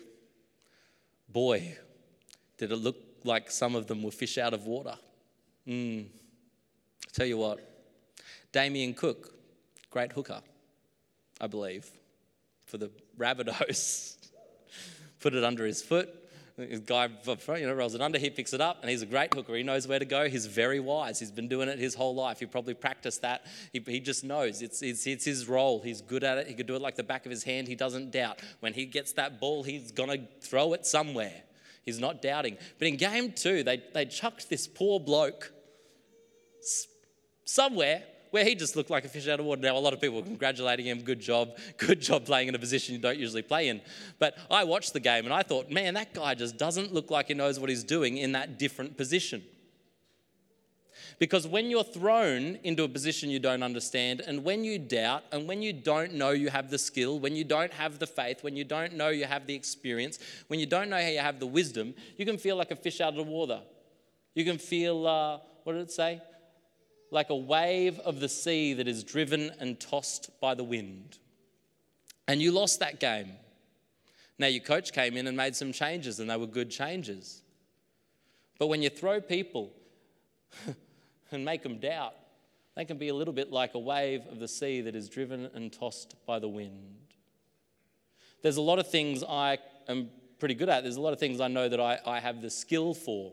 boy, 1.29 1.77
did 2.59 2.73
it 2.73 2.77
look 2.77 2.97
like 3.25 3.51
some 3.51 3.75
of 3.75 3.87
them 3.87 4.03
were 4.03 4.11
fish 4.11 4.39
out 4.39 4.55
of 4.55 4.67
water. 4.67 4.97
Mm. 5.67 6.07
Tell 7.13 7.27
you 7.27 7.39
what, 7.39 7.61
Damien 8.53 8.93
Cook, 8.95 9.35
great 9.91 10.13
hooker, 10.13 10.43
I 11.41 11.47
believe, 11.47 11.91
for 12.67 12.79
the 12.79 12.91
Rabbitohs, 13.19 14.17
put 15.21 15.35
it 15.35 15.45
under 15.45 15.65
his 15.65 15.81
foot, 15.81 16.09
guy 16.87 17.09
you 17.27 17.67
know, 17.67 17.75
rolls 17.75 17.95
it 17.95 18.01
under, 18.01 18.19
he 18.19 18.31
picks 18.31 18.53
it 18.53 18.61
up, 18.61 18.79
and 18.81 18.91
he's 18.91 19.03
a 19.03 19.07
great 19.07 19.35
hooker. 19.35 19.55
He 19.55 19.65
knows 19.65 19.89
where 19.89 19.99
to 19.99 20.05
go. 20.05 20.29
He's 20.29 20.47
very 20.47 20.79
wise. 20.79 21.19
He's 21.19 21.33
been 21.33 21.49
doing 21.49 21.69
it 21.69 21.79
his 21.79 21.95
whole 21.95 22.15
life. 22.15 22.39
He 22.39 22.47
probably 22.47 22.75
practiced 22.75 23.23
that. 23.23 23.47
He, 23.73 23.83
he 23.85 23.99
just 23.99 24.23
knows 24.23 24.63
it's, 24.63 24.81
it's, 24.81 25.07
it's 25.07 25.25
his 25.25 25.49
role. 25.49 25.83
He's 25.83 26.01
good 26.01 26.23
at 26.23 26.39
it. 26.39 26.47
He 26.47 26.55
could 26.55 26.67
do 26.67 26.77
it 26.77 26.83
like 26.83 26.95
the 26.95 27.03
back 27.03 27.27
of 27.27 27.31
his 27.31 27.43
hand. 27.43 27.67
He 27.67 27.75
doesn't 27.75 28.13
doubt. 28.13 28.41
When 28.61 28.73
he 28.73 28.87
gets 28.87 29.13
that 29.15 29.41
ball, 29.41 29.65
he's 29.65 29.91
going 29.91 30.11
to 30.11 30.27
throw 30.41 30.73
it 30.75 30.87
somewhere. 30.87 31.43
He's 31.85 31.99
not 31.99 32.23
doubting. 32.23 32.57
But 32.79 32.89
in 32.89 32.97
game 32.97 33.33
two, 33.33 33.63
they, 33.63 33.83
they 33.93 34.07
chucked 34.07 34.49
this 34.49 34.69
poor 34.69 35.01
bloke 35.01 35.53
somewhere 37.45 38.05
where 38.35 38.45
he 38.45 38.57
just 38.57 38.75
looked 38.75 38.91
like 38.91 39.05
a 39.05 39.09
fish 39.09 39.29
out 39.29 39.39
of 39.39 39.47
water. 39.47 39.63
Now, 39.63 39.77
a 39.77 39.79
lot 39.79 39.93
of 39.93 40.01
people 40.01 40.17
were 40.17 40.27
congratulating 40.27 40.87
him. 40.87 41.03
Good 41.03 41.21
job. 41.21 41.57
Good 41.77 42.01
job 42.01 42.25
playing 42.25 42.49
in 42.49 42.57
a 42.57 42.59
position 42.59 42.93
you 42.93 43.01
don't 43.01 43.17
usually 43.17 43.43
play 43.43 43.69
in. 43.69 43.81
But 44.19 44.37
I 44.51 44.65
watched 44.65 44.93
the 44.93 44.99
game 44.99 45.25
and 45.25 45.33
I 45.33 45.45
thought, 45.45 45.71
man, 45.71 45.95
that 45.95 46.15
guy 46.15 46.35
just 46.35 46.59
doesn't 46.59 46.93
look 46.93 47.13
like 47.13 47.29
he 47.29 47.35
knows 47.35 47.61
what 47.61 47.71
he's 47.71 47.85
doing 47.85 48.17
in 48.17 48.33
that 48.33 48.59
different 48.59 48.97
position. 48.97 49.45
Because 51.21 51.47
when 51.47 51.71
you're 51.71 51.85
thrown 51.85 52.59
into 52.65 52.83
a 52.83 52.89
position 52.89 53.31
you 53.31 53.39
don't 53.39 53.63
understand, 53.63 54.21
and 54.27 54.43
when 54.43 54.65
you 54.65 54.81
doubt, 54.81 55.23
and 55.31 55.47
when 55.47 55.63
you 55.63 55.73
don't 55.73 56.15
know 56.15 56.31
you 56.31 56.51
have 56.51 56.71
the 56.71 56.79
skill, 56.79 57.21
when 57.21 57.37
you 57.37 57.45
don't 57.45 57.73
have 57.73 58.01
the 58.01 58.07
faith, 58.09 58.43
when 58.43 58.57
you 58.57 58.65
don't 58.65 58.95
know 58.95 59.11
you 59.11 59.27
have 59.27 59.47
the 59.47 59.55
experience, 59.55 60.19
when 60.49 60.59
you 60.59 60.67
don't 60.67 60.91
know 60.91 61.01
how 61.01 61.07
you 61.07 61.21
have 61.21 61.39
the 61.39 61.47
wisdom, 61.47 61.95
you 62.17 62.27
can 62.27 62.39
feel 62.39 62.57
like 62.57 62.73
a 62.73 62.77
fish 62.77 63.01
out 63.01 63.11
of 63.11 63.15
the 63.15 63.23
water. 63.23 63.61
You 64.35 64.45
can 64.45 64.59
feel, 64.59 65.07
uh, 65.07 65.39
what 65.63 65.75
did 65.75 65.83
it 65.83 65.93
say? 65.93 66.21
Like 67.15 67.31
a 67.31 67.37
wave 67.37 68.01
of 68.01 68.19
the 68.19 68.29
sea 68.29 68.75
that 68.75 68.89
is 68.89 69.05
driven 69.05 69.53
and 69.61 69.79
tossed 69.79 70.31
by 70.41 70.53
the 70.53 70.65
wind. 70.65 71.19
And 72.27 72.43
you 72.43 72.51
lost 72.51 72.81
that 72.81 72.99
game. 72.99 73.31
Now, 74.37 74.49
your 74.49 74.65
coach 74.65 74.93
came 74.93 75.17
in 75.17 75.29
and 75.29 75.37
made 75.37 75.55
some 75.55 75.73
changes, 75.73 76.19
and 76.19 76.29
they 76.29 76.37
were 76.37 76.49
good 76.49 76.73
changes. 76.73 77.43
But 78.59 78.67
when 78.67 78.83
you 78.83 78.91
throw 78.91 79.21
people 79.21 79.73
and 81.31 81.45
make 81.45 81.63
them 81.63 81.79
doubt, 81.79 82.15
they 82.75 82.85
can 82.85 82.99
be 82.99 83.09
a 83.11 83.15
little 83.15 83.33
bit 83.33 83.53
like 83.53 83.75
a 83.75 83.79
wave 83.79 84.23
of 84.29 84.41
the 84.41 84.49
sea 84.49 84.81
that 84.81 84.97
is 84.97 85.09
driven 85.09 85.49
and 85.55 85.73
tossed 85.73 86.17
by 86.27 86.41
the 86.41 86.49
wind. 86.49 86.97
There's 88.43 88.57
a 88.57 88.63
lot 88.63 88.81
of 88.81 88.91
things 88.91 89.23
I 89.23 89.59
am 89.87 90.11
pretty 90.41 90.57
good 90.57 90.69
at. 90.69 90.83
There's 90.83 90.97
a 90.97 91.01
lot 91.01 91.13
of 91.13 91.21
things 91.21 91.41
I 91.41 91.47
know 91.47 91.69
that 91.69 91.81
I, 91.81 92.01
I 92.05 92.19
have 92.19 92.43
the 92.43 92.51
skill 92.51 92.93
for. 92.93 93.31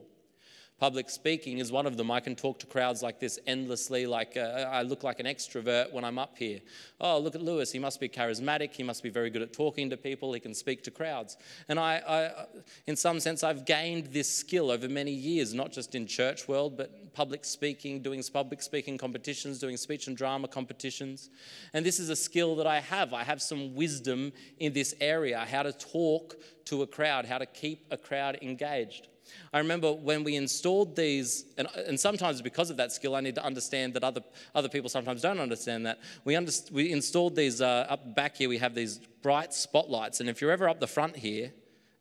Public 0.81 1.11
speaking 1.11 1.59
is 1.59 1.71
one 1.71 1.85
of 1.85 1.95
them. 1.95 2.09
I 2.09 2.19
can 2.19 2.35
talk 2.35 2.57
to 2.57 2.65
crowds 2.65 3.03
like 3.03 3.19
this 3.19 3.37
endlessly, 3.45 4.07
like 4.07 4.35
uh, 4.35 4.67
I 4.67 4.81
look 4.81 5.03
like 5.03 5.19
an 5.19 5.27
extrovert 5.27 5.93
when 5.93 6.03
I'm 6.03 6.17
up 6.17 6.39
here. 6.39 6.59
Oh, 6.99 7.19
look 7.19 7.35
at 7.35 7.43
Lewis. 7.43 7.71
He 7.71 7.77
must 7.77 7.99
be 7.99 8.09
charismatic. 8.09 8.73
He 8.73 8.81
must 8.81 9.03
be 9.03 9.09
very 9.09 9.29
good 9.29 9.43
at 9.43 9.53
talking 9.53 9.91
to 9.91 9.97
people. 9.97 10.33
He 10.33 10.39
can 10.39 10.55
speak 10.55 10.83
to 10.85 10.89
crowds. 10.89 11.37
And 11.69 11.79
I, 11.79 12.01
I 12.07 12.45
in 12.87 12.95
some 12.95 13.19
sense, 13.19 13.43
I've 13.43 13.63
gained 13.63 14.07
this 14.07 14.27
skill 14.27 14.71
over 14.71 14.89
many 14.89 15.11
years, 15.11 15.53
not 15.53 15.71
just 15.71 15.93
in 15.93 16.07
church 16.07 16.47
world, 16.47 16.77
but 16.77 17.13
public 17.13 17.45
speaking, 17.45 18.01
doing 18.01 18.23
public 18.33 18.63
speaking 18.63 18.97
competitions, 18.97 19.59
doing 19.59 19.77
speech 19.77 20.07
and 20.07 20.17
drama 20.17 20.47
competitions. 20.47 21.29
And 21.75 21.85
this 21.85 21.99
is 21.99 22.09
a 22.09 22.15
skill 22.15 22.55
that 22.55 22.65
I 22.65 22.79
have. 22.79 23.13
I 23.13 23.23
have 23.23 23.43
some 23.43 23.75
wisdom 23.75 24.33
in 24.57 24.73
this 24.73 24.95
area, 24.99 25.45
how 25.47 25.61
to 25.61 25.73
talk 25.73 26.37
to 26.65 26.81
a 26.81 26.87
crowd, 26.87 27.25
how 27.25 27.37
to 27.37 27.45
keep 27.45 27.85
a 27.91 27.97
crowd 27.97 28.39
engaged. 28.41 29.09
I 29.53 29.59
remember 29.59 29.91
when 29.91 30.23
we 30.23 30.35
installed 30.35 30.95
these, 30.95 31.45
and, 31.57 31.67
and 31.75 31.99
sometimes 31.99 32.41
because 32.41 32.69
of 32.69 32.77
that 32.77 32.91
skill, 32.91 33.15
I 33.15 33.21
need 33.21 33.35
to 33.35 33.43
understand 33.43 33.93
that 33.95 34.03
other, 34.03 34.21
other 34.55 34.69
people 34.69 34.89
sometimes 34.89 35.21
don't 35.21 35.39
understand 35.39 35.85
that. 35.85 35.99
We, 36.23 36.35
under, 36.35 36.51
we 36.71 36.91
installed 36.91 37.35
these 37.35 37.61
uh, 37.61 37.87
up 37.89 38.15
back 38.15 38.37
here, 38.37 38.49
we 38.49 38.57
have 38.59 38.75
these 38.75 38.99
bright 39.21 39.53
spotlights, 39.53 40.19
and 40.19 40.29
if 40.29 40.41
you're 40.41 40.51
ever 40.51 40.69
up 40.69 40.79
the 40.79 40.87
front 40.87 41.15
here, 41.15 41.51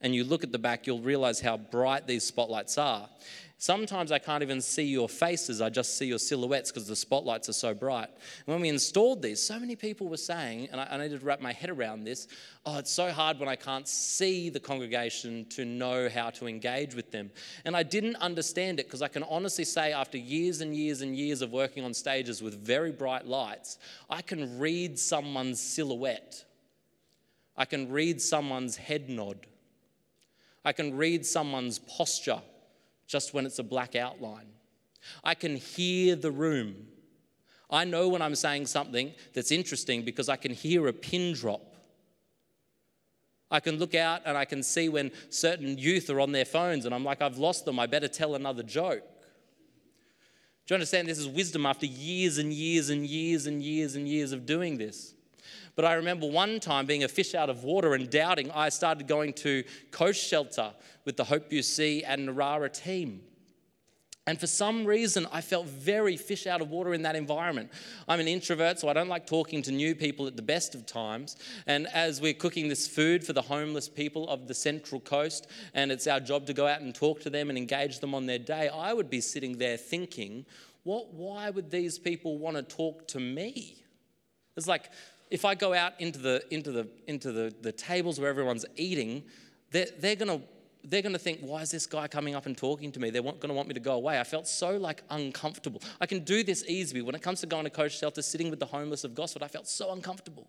and 0.00 0.14
you 0.14 0.24
look 0.24 0.42
at 0.42 0.52
the 0.52 0.58
back, 0.58 0.86
you'll 0.86 1.02
realize 1.02 1.40
how 1.40 1.56
bright 1.56 2.06
these 2.06 2.24
spotlights 2.24 2.78
are. 2.78 3.08
Sometimes 3.60 4.10
I 4.10 4.18
can't 4.18 4.42
even 4.42 4.62
see 4.62 4.84
your 4.84 5.06
faces, 5.06 5.60
I 5.60 5.68
just 5.68 5.98
see 5.98 6.06
your 6.06 6.18
silhouettes 6.18 6.70
because 6.72 6.88
the 6.88 6.96
spotlights 6.96 7.46
are 7.50 7.52
so 7.52 7.74
bright. 7.74 8.08
When 8.46 8.62
we 8.62 8.70
installed 8.70 9.20
these, 9.20 9.38
so 9.38 9.60
many 9.60 9.76
people 9.76 10.08
were 10.08 10.16
saying, 10.16 10.70
and 10.72 10.80
I, 10.80 10.88
I 10.90 10.96
needed 10.96 11.20
to 11.20 11.26
wrap 11.26 11.42
my 11.42 11.52
head 11.52 11.68
around 11.68 12.04
this 12.04 12.26
oh, 12.64 12.78
it's 12.78 12.90
so 12.90 13.10
hard 13.10 13.38
when 13.38 13.50
I 13.50 13.56
can't 13.56 13.86
see 13.86 14.48
the 14.48 14.60
congregation 14.60 15.44
to 15.50 15.66
know 15.66 16.08
how 16.08 16.30
to 16.30 16.46
engage 16.46 16.94
with 16.94 17.10
them. 17.10 17.30
And 17.66 17.76
I 17.76 17.82
didn't 17.82 18.16
understand 18.16 18.80
it 18.80 18.86
because 18.86 19.02
I 19.02 19.08
can 19.08 19.24
honestly 19.24 19.66
say, 19.66 19.92
after 19.92 20.16
years 20.16 20.62
and 20.62 20.74
years 20.74 21.02
and 21.02 21.14
years 21.14 21.42
of 21.42 21.52
working 21.52 21.84
on 21.84 21.92
stages 21.92 22.40
with 22.40 22.54
very 22.64 22.92
bright 22.92 23.26
lights, 23.26 23.76
I 24.08 24.22
can 24.22 24.58
read 24.58 24.98
someone's 24.98 25.60
silhouette. 25.60 26.46
I 27.58 27.66
can 27.66 27.92
read 27.92 28.22
someone's 28.22 28.76
head 28.76 29.10
nod. 29.10 29.46
I 30.64 30.72
can 30.72 30.96
read 30.96 31.26
someone's 31.26 31.78
posture 31.78 32.40
just 33.10 33.34
when 33.34 33.44
it's 33.44 33.58
a 33.58 33.64
black 33.64 33.96
outline. 33.96 34.46
I 35.24 35.34
can 35.34 35.56
hear 35.56 36.14
the 36.14 36.30
room. 36.30 36.76
I 37.68 37.84
know 37.84 38.08
when 38.08 38.22
I'm 38.22 38.36
saying 38.36 38.66
something 38.66 39.12
that's 39.34 39.50
interesting 39.50 40.02
because 40.02 40.28
I 40.28 40.36
can 40.36 40.52
hear 40.52 40.86
a 40.86 40.92
pin 40.92 41.34
drop. 41.34 41.74
I 43.50 43.58
can 43.58 43.78
look 43.78 43.96
out 43.96 44.22
and 44.26 44.38
I 44.38 44.44
can 44.44 44.62
see 44.62 44.88
when 44.88 45.10
certain 45.28 45.76
youth 45.76 46.08
are 46.08 46.20
on 46.20 46.30
their 46.30 46.44
phones 46.44 46.86
and 46.86 46.94
I'm 46.94 47.04
like, 47.04 47.20
I've 47.20 47.36
lost 47.36 47.64
them, 47.64 47.80
I 47.80 47.86
better 47.86 48.06
tell 48.06 48.36
another 48.36 48.62
joke. 48.62 49.02
Do 50.66 50.74
you 50.74 50.76
understand? 50.76 51.08
This 51.08 51.18
is 51.18 51.26
wisdom 51.26 51.66
after 51.66 51.86
years 51.86 52.38
and 52.38 52.52
years 52.52 52.90
and 52.90 53.04
years 53.04 53.46
and 53.46 53.60
years 53.60 53.96
and 53.96 54.06
years 54.06 54.30
of 54.30 54.46
doing 54.46 54.78
this. 54.78 55.14
But 55.80 55.88
I 55.88 55.94
remember 55.94 56.26
one 56.26 56.60
time 56.60 56.84
being 56.84 57.04
a 57.04 57.08
fish 57.08 57.34
out 57.34 57.48
of 57.48 57.64
water 57.64 57.94
and 57.94 58.10
doubting, 58.10 58.50
I 58.50 58.68
started 58.68 59.08
going 59.08 59.32
to 59.32 59.64
Coast 59.90 60.22
Shelter 60.22 60.74
with 61.06 61.16
the 61.16 61.24
Hope 61.24 61.50
UC 61.50 62.02
and 62.06 62.28
Narara 62.28 62.70
team. 62.70 63.22
And 64.26 64.38
for 64.38 64.46
some 64.46 64.84
reason, 64.84 65.26
I 65.32 65.40
felt 65.40 65.68
very 65.68 66.18
fish 66.18 66.46
out 66.46 66.60
of 66.60 66.68
water 66.68 66.92
in 66.92 67.00
that 67.04 67.16
environment. 67.16 67.70
I'm 68.06 68.20
an 68.20 68.28
introvert, 68.28 68.78
so 68.78 68.90
I 68.90 68.92
don't 68.92 69.08
like 69.08 69.26
talking 69.26 69.62
to 69.62 69.72
new 69.72 69.94
people 69.94 70.26
at 70.26 70.36
the 70.36 70.42
best 70.42 70.74
of 70.74 70.84
times. 70.84 71.38
And 71.66 71.86
as 71.94 72.20
we're 72.20 72.34
cooking 72.34 72.68
this 72.68 72.86
food 72.86 73.24
for 73.24 73.32
the 73.32 73.40
homeless 73.40 73.88
people 73.88 74.28
of 74.28 74.48
the 74.48 74.54
Central 74.54 75.00
Coast, 75.00 75.46
and 75.72 75.90
it's 75.90 76.06
our 76.06 76.20
job 76.20 76.44
to 76.48 76.52
go 76.52 76.66
out 76.66 76.82
and 76.82 76.94
talk 76.94 77.22
to 77.22 77.30
them 77.30 77.48
and 77.48 77.56
engage 77.56 78.00
them 78.00 78.14
on 78.14 78.26
their 78.26 78.38
day, 78.38 78.68
I 78.68 78.92
would 78.92 79.08
be 79.08 79.22
sitting 79.22 79.56
there 79.56 79.78
thinking, 79.78 80.44
what, 80.82 81.14
why 81.14 81.48
would 81.48 81.70
these 81.70 81.98
people 81.98 82.36
want 82.36 82.58
to 82.58 82.62
talk 82.62 83.08
to 83.08 83.18
me? 83.18 83.76
It's 84.58 84.68
like 84.68 84.90
if 85.30 85.44
I 85.44 85.54
go 85.54 85.72
out 85.72 85.92
into 86.00 86.18
the, 86.18 86.42
into 86.50 86.72
the, 86.72 86.88
into 87.06 87.32
the, 87.32 87.54
the 87.62 87.72
tables 87.72 88.18
where 88.18 88.28
everyone's 88.28 88.66
eating, 88.76 89.22
they're, 89.70 89.86
they're 89.98 90.16
going 90.16 90.40
to 90.40 90.44
they're 90.84 91.02
going 91.02 91.12
to 91.12 91.18
think, 91.18 91.40
why 91.40 91.60
is 91.60 91.70
this 91.70 91.86
guy 91.86 92.08
coming 92.08 92.34
up 92.34 92.46
and 92.46 92.56
talking 92.56 92.90
to 92.92 93.00
me? 93.00 93.10
They're 93.10 93.22
going 93.22 93.38
to 93.40 93.52
want 93.52 93.68
me 93.68 93.74
to 93.74 93.80
go 93.80 93.92
away. 93.92 94.18
I 94.18 94.24
felt 94.24 94.46
so 94.46 94.76
like 94.78 95.02
uncomfortable. 95.10 95.82
I 96.00 96.06
can 96.06 96.20
do 96.20 96.42
this 96.42 96.64
easily. 96.66 97.02
When 97.02 97.14
it 97.14 97.20
comes 97.20 97.40
to 97.40 97.46
going 97.46 97.64
to 97.64 97.70
Coast 97.70 97.98
Shelter, 97.98 98.22
sitting 98.22 98.48
with 98.48 98.60
the 98.60 98.66
homeless 98.66 99.04
of 99.04 99.14
Gosford, 99.14 99.42
I 99.42 99.48
felt 99.48 99.68
so 99.68 99.92
uncomfortable. 99.92 100.48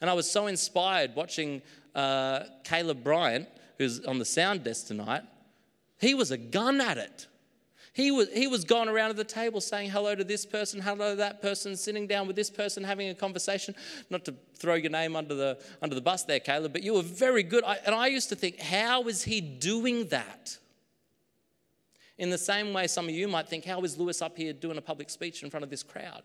And 0.00 0.08
I 0.08 0.14
was 0.14 0.30
so 0.30 0.46
inspired 0.46 1.14
watching 1.14 1.62
uh, 1.94 2.44
Caleb 2.64 3.04
Bryant, 3.04 3.48
who's 3.78 4.00
on 4.06 4.18
the 4.18 4.24
sound 4.24 4.64
desk 4.64 4.86
tonight. 4.86 5.22
He 6.00 6.14
was 6.14 6.30
a 6.30 6.38
gun 6.38 6.80
at 6.80 6.98
it. 6.98 7.26
He 7.94 8.10
was, 8.10 8.28
he 8.32 8.48
was 8.48 8.64
going 8.64 8.88
around 8.88 9.10
at 9.10 9.16
the 9.16 9.22
table 9.22 9.60
saying 9.60 9.88
hello 9.88 10.16
to 10.16 10.24
this 10.24 10.44
person, 10.44 10.80
hello 10.80 11.10
to 11.10 11.16
that 11.16 11.40
person, 11.40 11.76
sitting 11.76 12.08
down 12.08 12.26
with 12.26 12.34
this 12.34 12.50
person, 12.50 12.82
having 12.82 13.08
a 13.08 13.14
conversation. 13.14 13.72
Not 14.10 14.24
to 14.24 14.34
throw 14.56 14.74
your 14.74 14.90
name 14.90 15.14
under 15.14 15.36
the, 15.36 15.62
under 15.80 15.94
the 15.94 16.00
bus 16.00 16.24
there, 16.24 16.40
Caleb, 16.40 16.72
but 16.72 16.82
you 16.82 16.94
were 16.94 17.02
very 17.02 17.44
good. 17.44 17.62
I, 17.62 17.76
and 17.86 17.94
I 17.94 18.08
used 18.08 18.30
to 18.30 18.34
think, 18.34 18.58
how 18.58 19.04
is 19.04 19.22
he 19.22 19.40
doing 19.40 20.08
that? 20.08 20.58
In 22.18 22.30
the 22.30 22.38
same 22.38 22.72
way, 22.72 22.88
some 22.88 23.04
of 23.04 23.14
you 23.14 23.28
might 23.28 23.48
think, 23.48 23.64
how 23.64 23.80
is 23.82 23.96
Lewis 23.96 24.20
up 24.22 24.36
here 24.36 24.52
doing 24.52 24.76
a 24.76 24.82
public 24.82 25.08
speech 25.08 25.44
in 25.44 25.50
front 25.50 25.62
of 25.62 25.70
this 25.70 25.84
crowd? 25.84 26.24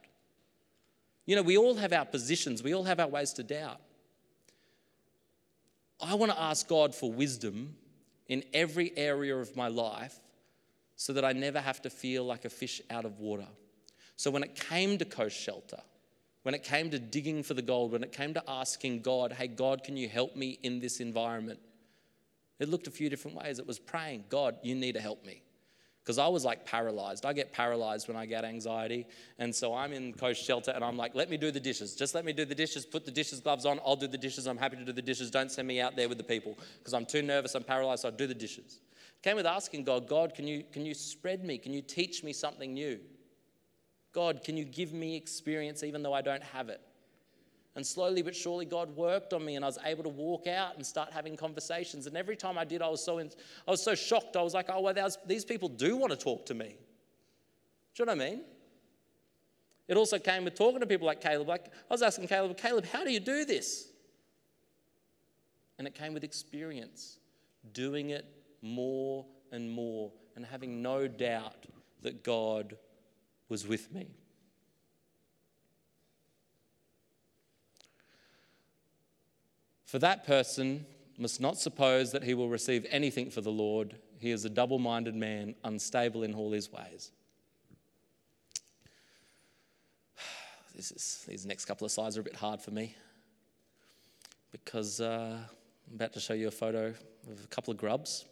You 1.27 1.35
know, 1.35 1.43
we 1.43 1.55
all 1.55 1.75
have 1.75 1.93
our 1.93 2.05
positions, 2.05 2.63
we 2.63 2.73
all 2.73 2.85
have 2.85 2.99
our 2.99 3.07
ways 3.07 3.31
to 3.33 3.43
doubt. 3.43 3.79
I 6.01 6.15
want 6.15 6.31
to 6.31 6.41
ask 6.41 6.67
God 6.67 6.95
for 6.95 7.11
wisdom 7.11 7.75
in 8.27 8.43
every 8.55 8.91
area 8.97 9.37
of 9.37 9.55
my 9.55 9.67
life 9.67 10.19
so 10.99 11.13
that 11.13 11.23
I 11.23 11.31
never 11.31 11.61
have 11.61 11.81
to 11.83 11.89
feel 11.89 12.25
like 12.25 12.43
a 12.43 12.49
fish 12.49 12.81
out 12.89 13.05
of 13.05 13.19
water. 13.19 13.47
So 14.17 14.29
when 14.29 14.43
it 14.43 14.53
came 14.53 14.97
to 14.97 15.05
Coast 15.05 15.39
Shelter, 15.39 15.79
when 16.43 16.53
it 16.53 16.61
came 16.61 16.89
to 16.91 16.99
digging 16.99 17.41
for 17.41 17.53
the 17.53 17.61
gold, 17.61 17.93
when 17.93 18.03
it 18.03 18.11
came 18.11 18.33
to 18.33 18.43
asking 18.49 18.99
God, 18.99 19.31
hey, 19.31 19.47
God, 19.47 19.85
can 19.85 19.95
you 19.95 20.09
help 20.09 20.35
me 20.35 20.59
in 20.61 20.81
this 20.81 20.99
environment? 20.99 21.59
It 22.59 22.67
looked 22.67 22.85
a 22.87 22.91
few 22.91 23.09
different 23.09 23.37
ways. 23.37 23.59
It 23.59 23.65
was 23.65 23.79
praying, 23.79 24.25
God, 24.27 24.57
you 24.61 24.75
need 24.75 24.95
to 24.95 24.99
help 24.99 25.25
me. 25.25 25.41
Because 26.03 26.17
I 26.17 26.27
was 26.27 26.43
like 26.43 26.65
paralyzed. 26.65 27.25
I 27.25 27.31
get 27.31 27.53
paralyzed 27.53 28.09
when 28.09 28.17
I 28.17 28.25
get 28.25 28.43
anxiety. 28.43 29.07
And 29.37 29.55
so 29.55 29.73
I'm 29.73 29.93
in 29.93 30.11
Coast 30.11 30.43
Shelter 30.43 30.71
and 30.71 30.83
I'm 30.83 30.97
like, 30.97 31.15
let 31.15 31.29
me 31.29 31.37
do 31.37 31.49
the 31.49 31.61
dishes. 31.61 31.95
Just 31.95 32.13
let 32.13 32.25
me 32.25 32.33
do 32.33 32.43
the 32.43 32.55
dishes. 32.55 32.85
Put 32.85 33.05
the 33.05 33.11
dishes 33.11 33.39
gloves 33.39 33.65
on. 33.65 33.79
I'll 33.85 33.95
do 33.95 34.07
the 34.07 34.17
dishes. 34.17 34.47
I'm 34.47 34.57
happy 34.57 34.75
to 34.75 34.83
do 34.83 34.91
the 34.91 35.01
dishes. 35.01 35.31
Don't 35.31 35.49
send 35.49 35.65
me 35.65 35.79
out 35.79 35.95
there 35.95 36.09
with 36.09 36.17
the 36.17 36.25
people 36.25 36.57
because 36.79 36.93
I'm 36.93 37.05
too 37.05 37.21
nervous. 37.21 37.55
I'm 37.55 37.63
paralyzed. 37.63 38.01
So 38.01 38.09
I'll 38.09 38.15
do 38.15 38.27
the 38.27 38.33
dishes. 38.33 38.79
Came 39.21 39.35
with 39.35 39.45
asking 39.45 39.83
God, 39.83 40.07
God, 40.07 40.33
can 40.33 40.47
you, 40.47 40.63
can 40.71 40.85
you 40.85 40.93
spread 40.93 41.43
me? 41.43 41.57
Can 41.57 41.73
you 41.73 41.81
teach 41.81 42.23
me 42.23 42.31
something 42.31 42.73
new? 42.73 42.99
God, 44.13 44.43
can 44.43 44.55
you 44.55 44.63
give 44.65 44.93
me 44.93 45.15
experience 45.15 45.83
even 45.83 46.01
though 46.01 46.13
I 46.13 46.21
don't 46.21 46.43
have 46.43 46.69
it? 46.69 46.81
And 47.75 47.85
slowly 47.85 48.21
but 48.21 48.35
surely, 48.35 48.65
God 48.65 48.95
worked 48.95 49.31
on 49.31 49.45
me, 49.45 49.55
and 49.55 49.63
I 49.63 49.67
was 49.67 49.77
able 49.85 50.03
to 50.03 50.09
walk 50.09 50.47
out 50.47 50.75
and 50.75 50.85
start 50.85 51.13
having 51.13 51.37
conversations. 51.37 52.07
And 52.07 52.17
every 52.17 52.35
time 52.35 52.57
I 52.57 52.65
did, 52.65 52.81
I 52.81 52.89
was 52.89 53.03
so, 53.03 53.19
in, 53.19 53.29
I 53.67 53.71
was 53.71 53.81
so 53.81 53.93
shocked. 53.93 54.35
I 54.35 54.41
was 54.41 54.53
like, 54.53 54.69
oh, 54.69 54.81
well, 54.81 55.09
these 55.25 55.45
people 55.45 55.69
do 55.69 55.95
want 55.95 56.11
to 56.11 56.17
talk 56.17 56.45
to 56.47 56.53
me. 56.53 56.75
Do 57.95 58.03
you 58.03 58.05
know 58.05 58.13
what 58.15 58.21
I 58.21 58.29
mean? 58.31 58.41
It 59.87 59.97
also 59.97 60.17
came 60.19 60.45
with 60.45 60.55
talking 60.55 60.79
to 60.79 60.87
people 60.87 61.07
like 61.07 61.21
Caleb. 61.21 61.47
Like, 61.47 61.67
I 61.67 61.93
was 61.93 62.01
asking 62.01 62.27
Caleb, 62.27 62.57
Caleb, 62.57 62.85
how 62.85 63.03
do 63.03 63.11
you 63.11 63.19
do 63.19 63.45
this? 63.45 63.89
And 65.77 65.87
it 65.87 65.95
came 65.95 66.13
with 66.13 66.23
experience, 66.23 67.17
doing 67.71 68.09
it 68.09 68.25
more 68.61 69.25
and 69.51 69.69
more 69.69 70.11
and 70.35 70.45
having 70.45 70.81
no 70.81 71.07
doubt 71.07 71.65
that 72.01 72.23
God 72.23 72.77
was 73.49 73.67
with 73.67 73.93
me. 73.93 74.07
For 79.85 79.99
that 79.99 80.25
person 80.25 80.85
must 81.17 81.41
not 81.41 81.57
suppose 81.57 82.11
that 82.11 82.23
he 82.23 82.33
will 82.33 82.47
receive 82.47 82.85
anything 82.89 83.31
for 83.31 83.41
the 83.41 83.51
Lord. 83.51 83.97
He 84.19 84.31
is 84.31 84.45
a 84.45 84.49
double 84.49 84.77
minded 84.77 85.15
man, 85.15 85.55
unstable 85.63 86.23
in 86.23 86.33
all 86.33 86.51
his 86.51 86.71
ways. 86.71 87.11
This 90.75 90.91
is, 90.91 91.25
these 91.27 91.45
next 91.45 91.65
couple 91.65 91.83
of 91.85 91.91
slides 91.91 92.17
are 92.17 92.21
a 92.21 92.23
bit 92.23 92.35
hard 92.35 92.61
for 92.61 92.71
me 92.71 92.95
because 94.51 95.01
uh, 95.01 95.37
I'm 95.89 95.95
about 95.95 96.13
to 96.13 96.19
show 96.19 96.33
you 96.33 96.47
a 96.47 96.51
photo 96.51 96.93
of 97.29 97.43
a 97.43 97.47
couple 97.47 97.71
of 97.71 97.77
grubs. 97.77 98.25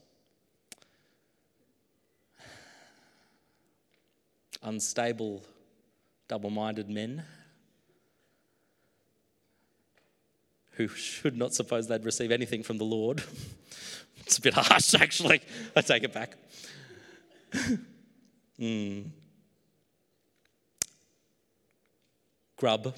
Unstable, 4.64 5.44
double 6.28 6.50
minded 6.50 6.90
men 6.90 7.24
who 10.78 10.88
should 10.88 11.36
not 11.36 11.54
suppose 11.56 11.88
they'd 11.88 12.06
receive 12.06 12.32
anything 12.32 12.62
from 12.64 12.78
the 12.78 12.84
Lord. 12.84 13.24
it's 14.18 14.38
a 14.38 14.42
bit 14.42 14.54
harsh, 14.54 14.94
actually. 14.94 15.42
I 15.76 15.82
take 15.82 16.04
it 16.04 16.14
back. 16.14 16.38
mm. 18.60 19.10
Grub. 22.58 22.96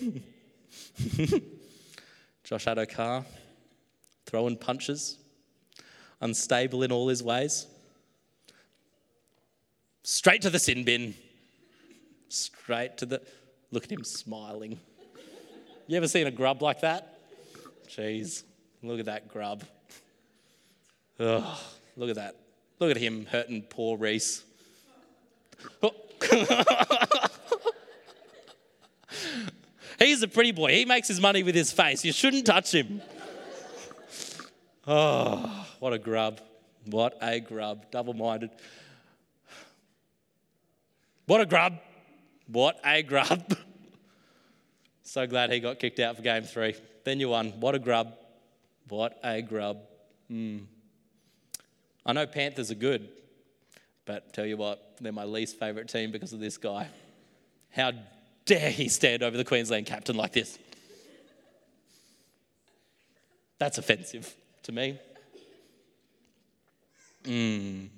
Josh 2.44 2.66
Addo-Carr, 2.66 3.24
throwing 4.26 4.56
punches, 4.56 5.18
unstable 6.20 6.82
in 6.82 6.92
all 6.92 7.08
his 7.08 7.22
ways. 7.22 7.66
Straight 10.04 10.42
to 10.42 10.50
the 10.50 10.58
sin 10.58 10.84
bin. 10.84 11.14
Straight 12.28 12.98
to 12.98 13.06
the. 13.06 13.22
Look 13.70 13.84
at 13.84 13.90
him 13.90 14.04
smiling. 14.04 14.78
You 15.86 15.96
ever 15.96 16.06
seen 16.08 16.26
a 16.26 16.30
grub 16.30 16.60
like 16.62 16.82
that? 16.82 17.18
Jeez, 17.88 18.42
look 18.82 19.00
at 19.00 19.06
that 19.06 19.28
grub. 19.28 19.64
Oh, 21.18 21.58
look 21.96 22.10
at 22.10 22.16
that. 22.16 22.36
Look 22.78 22.90
at 22.90 22.98
him 22.98 23.24
hurting 23.26 23.62
poor 23.62 23.96
Reece. 23.96 24.44
Oh. 25.82 25.94
He's 29.98 30.22
a 30.22 30.28
pretty 30.28 30.52
boy. 30.52 30.72
He 30.72 30.84
makes 30.84 31.08
his 31.08 31.20
money 31.20 31.42
with 31.42 31.54
his 31.54 31.72
face. 31.72 32.04
You 32.04 32.12
shouldn't 32.12 32.44
touch 32.44 32.74
him. 32.74 33.00
Oh, 34.86 35.66
what 35.78 35.94
a 35.94 35.98
grub. 35.98 36.42
What 36.86 37.16
a 37.22 37.40
grub. 37.40 37.90
Double 37.90 38.12
minded. 38.12 38.50
What 41.26 41.40
a 41.40 41.46
grub. 41.46 41.78
What 42.46 42.78
a 42.84 43.02
grub. 43.02 43.56
so 45.02 45.26
glad 45.26 45.50
he 45.50 45.60
got 45.60 45.78
kicked 45.78 46.00
out 46.00 46.16
for 46.16 46.22
game 46.22 46.42
three. 46.42 46.74
Then 47.04 47.20
you 47.20 47.30
won. 47.30 47.48
What 47.60 47.74
a 47.74 47.78
grub. 47.78 48.14
What 48.88 49.18
a 49.24 49.40
grub. 49.40 49.78
Mm. 50.30 50.64
I 52.04 52.12
know 52.12 52.26
Panthers 52.26 52.70
are 52.70 52.76
good, 52.76 53.08
but 54.04 54.32
tell 54.34 54.44
you 54.44 54.58
what, 54.58 54.96
they're 55.00 55.12
my 55.12 55.24
least 55.24 55.58
favourite 55.58 55.88
team 55.88 56.10
because 56.12 56.32
of 56.32 56.40
this 56.40 56.58
guy. 56.58 56.88
How 57.70 57.92
dare 58.44 58.70
he 58.70 58.88
stand 58.88 59.22
over 59.22 59.36
the 59.36 59.44
Queensland 59.44 59.86
captain 59.86 60.16
like 60.16 60.32
this? 60.32 60.58
That's 63.58 63.78
offensive 63.78 64.34
to 64.64 64.72
me. 64.72 64.98
Mm, 67.24 67.88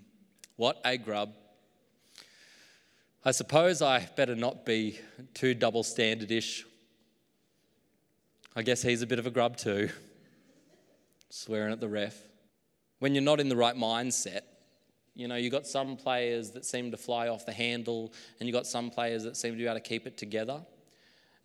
what 0.55 0.81
a 0.85 0.97
grub. 0.97 1.33
I 3.27 3.33
suppose 3.33 3.83
I 3.83 4.07
better 4.15 4.37
not 4.37 4.65
be 4.65 5.01
too 5.35 5.53
double 5.53 5.83
standardish. 5.83 6.63
I 8.55 8.63
guess 8.63 8.83
he's 8.83 9.03
a 9.03 9.07
bit 9.07 9.19
of 9.19 9.27
a 9.27 9.33
grub 9.33 9.57
too, 9.57 9.89
swearing 11.29 11.73
at 11.73 11.81
the 11.81 11.89
ref. 11.89 12.17
When 13.01 13.17
you're 13.17 13.25
not 13.25 13.41
in 13.41 13.49
the 13.49 13.57
right 13.57 13.75
mindset, 13.75 14.43
you 15.17 15.27
know, 15.27 15.35
you've 15.35 15.51
got 15.51 15.67
some 15.67 15.97
players 15.97 16.53
that 16.53 16.65
seem 16.65 16.93
to 16.93 16.97
fly 16.97 17.27
off 17.27 17.45
the 17.45 17.53
handle, 17.53 18.13
and 18.39 18.49
you've 18.49 18.55
got 18.55 18.65
some 18.65 18.91
players 18.91 19.25
that 19.25 19.37
seem 19.37 19.55
to 19.55 19.59
be 19.59 19.65
able 19.65 19.75
to 19.75 19.81
keep 19.81 20.07
it 20.07 20.17
together. 20.17 20.65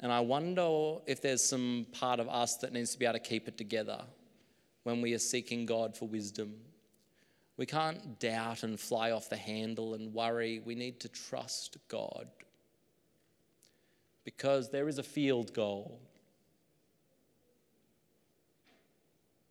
And 0.01 0.11
I 0.11 0.19
wonder 0.19 0.99
if 1.07 1.19
there's 1.19 1.43
some 1.43 1.87
part 1.93 2.19
of 2.19 2.29
us 2.29 2.57
that 2.57 2.73
needs 2.73 2.91
to 2.91 2.99
be 2.99 3.05
able 3.05 3.13
to 3.13 3.19
keep 3.19 3.47
it 3.47 3.57
together 3.57 4.03
when 4.83 5.01
we 5.01 5.15
are 5.15 5.19
seeking 5.19 5.65
God 5.65 5.97
for 5.97 6.07
wisdom. 6.07 6.53
We 7.57 7.65
can't 7.65 8.19
doubt 8.19 8.63
and 8.63 8.79
fly 8.79 9.11
off 9.11 9.29
the 9.29 9.37
handle 9.37 9.93
and 9.93 10.13
worry. 10.13 10.61
We 10.63 10.75
need 10.75 10.99
to 11.01 11.09
trust 11.09 11.77
God 11.87 12.27
because 14.23 14.69
there 14.69 14.87
is 14.87 14.97
a 14.97 15.03
field 15.03 15.53
goal. 15.53 15.99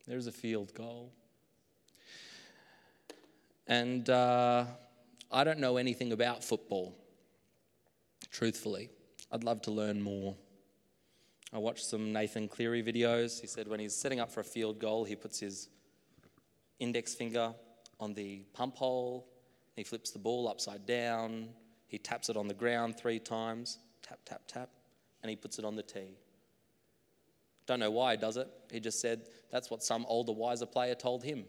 There 0.07 0.17
is 0.17 0.27
a 0.27 0.33
field 0.33 0.75
goal. 0.75 1.13
And 3.67 4.09
uh, 4.11 4.65
I 5.31 5.45
don't 5.45 5.61
know 5.61 5.77
anything 5.77 6.13
about 6.13 6.43
football, 6.43 6.97
truthfully. 8.31 8.91
I'd 9.31 9.45
love 9.45 9.63
to 9.63 9.71
learn 9.71 10.03
more. 10.03 10.35
I 11.53 11.59
watched 11.59 11.85
some 11.85 12.13
Nathan 12.13 12.49
Cleary 12.49 12.83
videos. 12.83 13.41
He 13.41 13.47
said 13.47 13.69
when 13.69 13.79
he's 13.79 13.95
setting 13.95 14.19
up 14.19 14.31
for 14.31 14.41
a 14.41 14.45
field 14.45 14.81
goal, 14.81 15.05
he 15.05 15.15
puts 15.15 15.39
his 15.39 15.69
index 16.81 17.15
finger 17.15 17.55
on 18.01 18.15
the 18.15 18.43
pump 18.53 18.77
hole, 18.77 19.29
he 19.77 19.85
flips 19.85 20.11
the 20.11 20.19
ball 20.19 20.49
upside 20.49 20.87
down, 20.87 21.49
he 21.87 21.99
taps 21.99 22.29
it 22.29 22.37
on 22.37 22.49
the 22.49 22.55
ground 22.55 22.97
three 22.97 23.19
times, 23.19 23.79
tap, 24.03 24.21
tap, 24.25 24.43
tap, 24.47 24.71
and 25.23 25.31
he 25.31 25.37
puts 25.37 25.59
it 25.59 25.65
on 25.65 25.77
the 25.77 25.83
tee. 25.83 26.17
Don't 27.67 27.81
know 27.81 27.91
why 27.91 28.13
he 28.13 28.17
does 28.17 28.37
it. 28.37 28.49
He 28.71 28.81
just 28.81 29.01
said 29.01 29.23
that's 29.51 29.71
what 29.71 29.83
some 29.83 30.05
older, 30.09 30.33
wiser 30.33 30.67
player 30.67 30.95
told 30.95 31.23
him. 31.23 31.45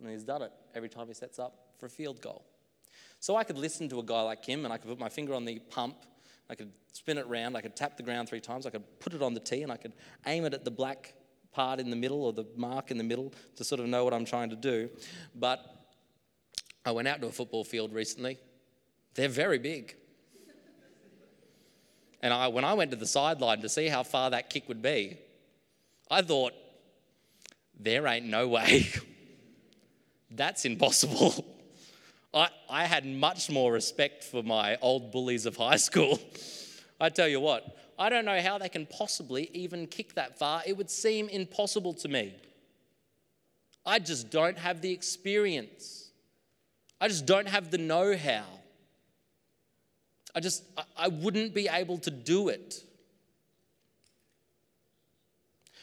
And 0.00 0.10
he's 0.10 0.24
done 0.24 0.42
it 0.42 0.52
every 0.74 0.88
time 0.88 1.06
he 1.06 1.14
sets 1.14 1.38
up 1.38 1.74
for 1.78 1.86
a 1.86 1.90
field 1.90 2.20
goal. 2.20 2.44
So 3.20 3.36
I 3.36 3.44
could 3.44 3.56
listen 3.56 3.88
to 3.90 4.00
a 4.00 4.02
guy 4.02 4.20
like 4.22 4.44
him 4.44 4.64
and 4.64 4.72
I 4.72 4.78
could 4.78 4.88
put 4.88 4.98
my 4.98 5.08
finger 5.08 5.34
on 5.34 5.44
the 5.44 5.60
pump, 5.60 5.96
I 6.50 6.54
could 6.56 6.72
spin 6.92 7.18
it 7.18 7.26
round, 7.28 7.56
I 7.56 7.60
could 7.60 7.76
tap 7.76 7.96
the 7.96 8.02
ground 8.02 8.28
three 8.28 8.40
times, 8.40 8.66
I 8.66 8.70
could 8.70 8.82
put 8.98 9.14
it 9.14 9.22
on 9.22 9.32
the 9.32 9.40
tee, 9.40 9.62
and 9.62 9.70
I 9.70 9.76
could 9.76 9.92
aim 10.26 10.44
it 10.44 10.54
at 10.54 10.64
the 10.64 10.70
black 10.70 11.14
part 11.52 11.80
in 11.80 11.90
the 11.90 11.96
middle 11.96 12.24
or 12.24 12.32
the 12.32 12.46
mark 12.56 12.90
in 12.90 12.98
the 12.98 13.04
middle 13.04 13.32
to 13.56 13.64
sort 13.64 13.80
of 13.80 13.86
know 13.86 14.04
what 14.04 14.14
I'm 14.14 14.24
trying 14.24 14.50
to 14.50 14.56
do. 14.56 14.88
But 15.34 15.60
I 16.84 16.90
went 16.90 17.08
out 17.08 17.20
to 17.20 17.28
a 17.28 17.32
football 17.32 17.64
field 17.64 17.92
recently. 17.92 18.38
They're 19.14 19.28
very 19.28 19.58
big. 19.58 19.94
And 22.22 22.32
I, 22.32 22.48
when 22.48 22.64
I 22.64 22.74
went 22.74 22.92
to 22.92 22.96
the 22.96 23.06
sideline 23.06 23.60
to 23.62 23.68
see 23.68 23.88
how 23.88 24.04
far 24.04 24.30
that 24.30 24.48
kick 24.48 24.68
would 24.68 24.80
be, 24.80 25.18
I 26.10 26.22
thought, 26.22 26.52
there 27.78 28.06
ain't 28.06 28.26
no 28.26 28.46
way. 28.48 28.88
That's 30.30 30.64
impossible. 30.64 31.44
I, 32.34 32.48
I 32.70 32.84
had 32.84 33.04
much 33.04 33.50
more 33.50 33.72
respect 33.72 34.24
for 34.24 34.42
my 34.42 34.76
old 34.80 35.10
bullies 35.10 35.46
of 35.46 35.56
high 35.56 35.76
school. 35.76 36.18
I 37.00 37.08
tell 37.08 37.28
you 37.28 37.40
what, 37.40 37.76
I 37.98 38.08
don't 38.08 38.24
know 38.24 38.40
how 38.40 38.58
they 38.58 38.68
can 38.68 38.86
possibly 38.86 39.50
even 39.52 39.86
kick 39.86 40.14
that 40.14 40.38
far. 40.38 40.62
It 40.66 40.76
would 40.76 40.90
seem 40.90 41.28
impossible 41.28 41.94
to 41.94 42.08
me. 42.08 42.34
I 43.84 43.98
just 43.98 44.30
don't 44.30 44.58
have 44.58 44.80
the 44.80 44.92
experience. 44.92 46.10
I 47.00 47.08
just 47.08 47.26
don't 47.26 47.48
have 47.48 47.70
the 47.70 47.78
know 47.78 48.16
how. 48.16 48.44
I 50.34 50.40
just, 50.40 50.62
I 50.96 51.08
wouldn't 51.08 51.52
be 51.52 51.68
able 51.68 51.98
to 51.98 52.10
do 52.10 52.48
it. 52.48 52.84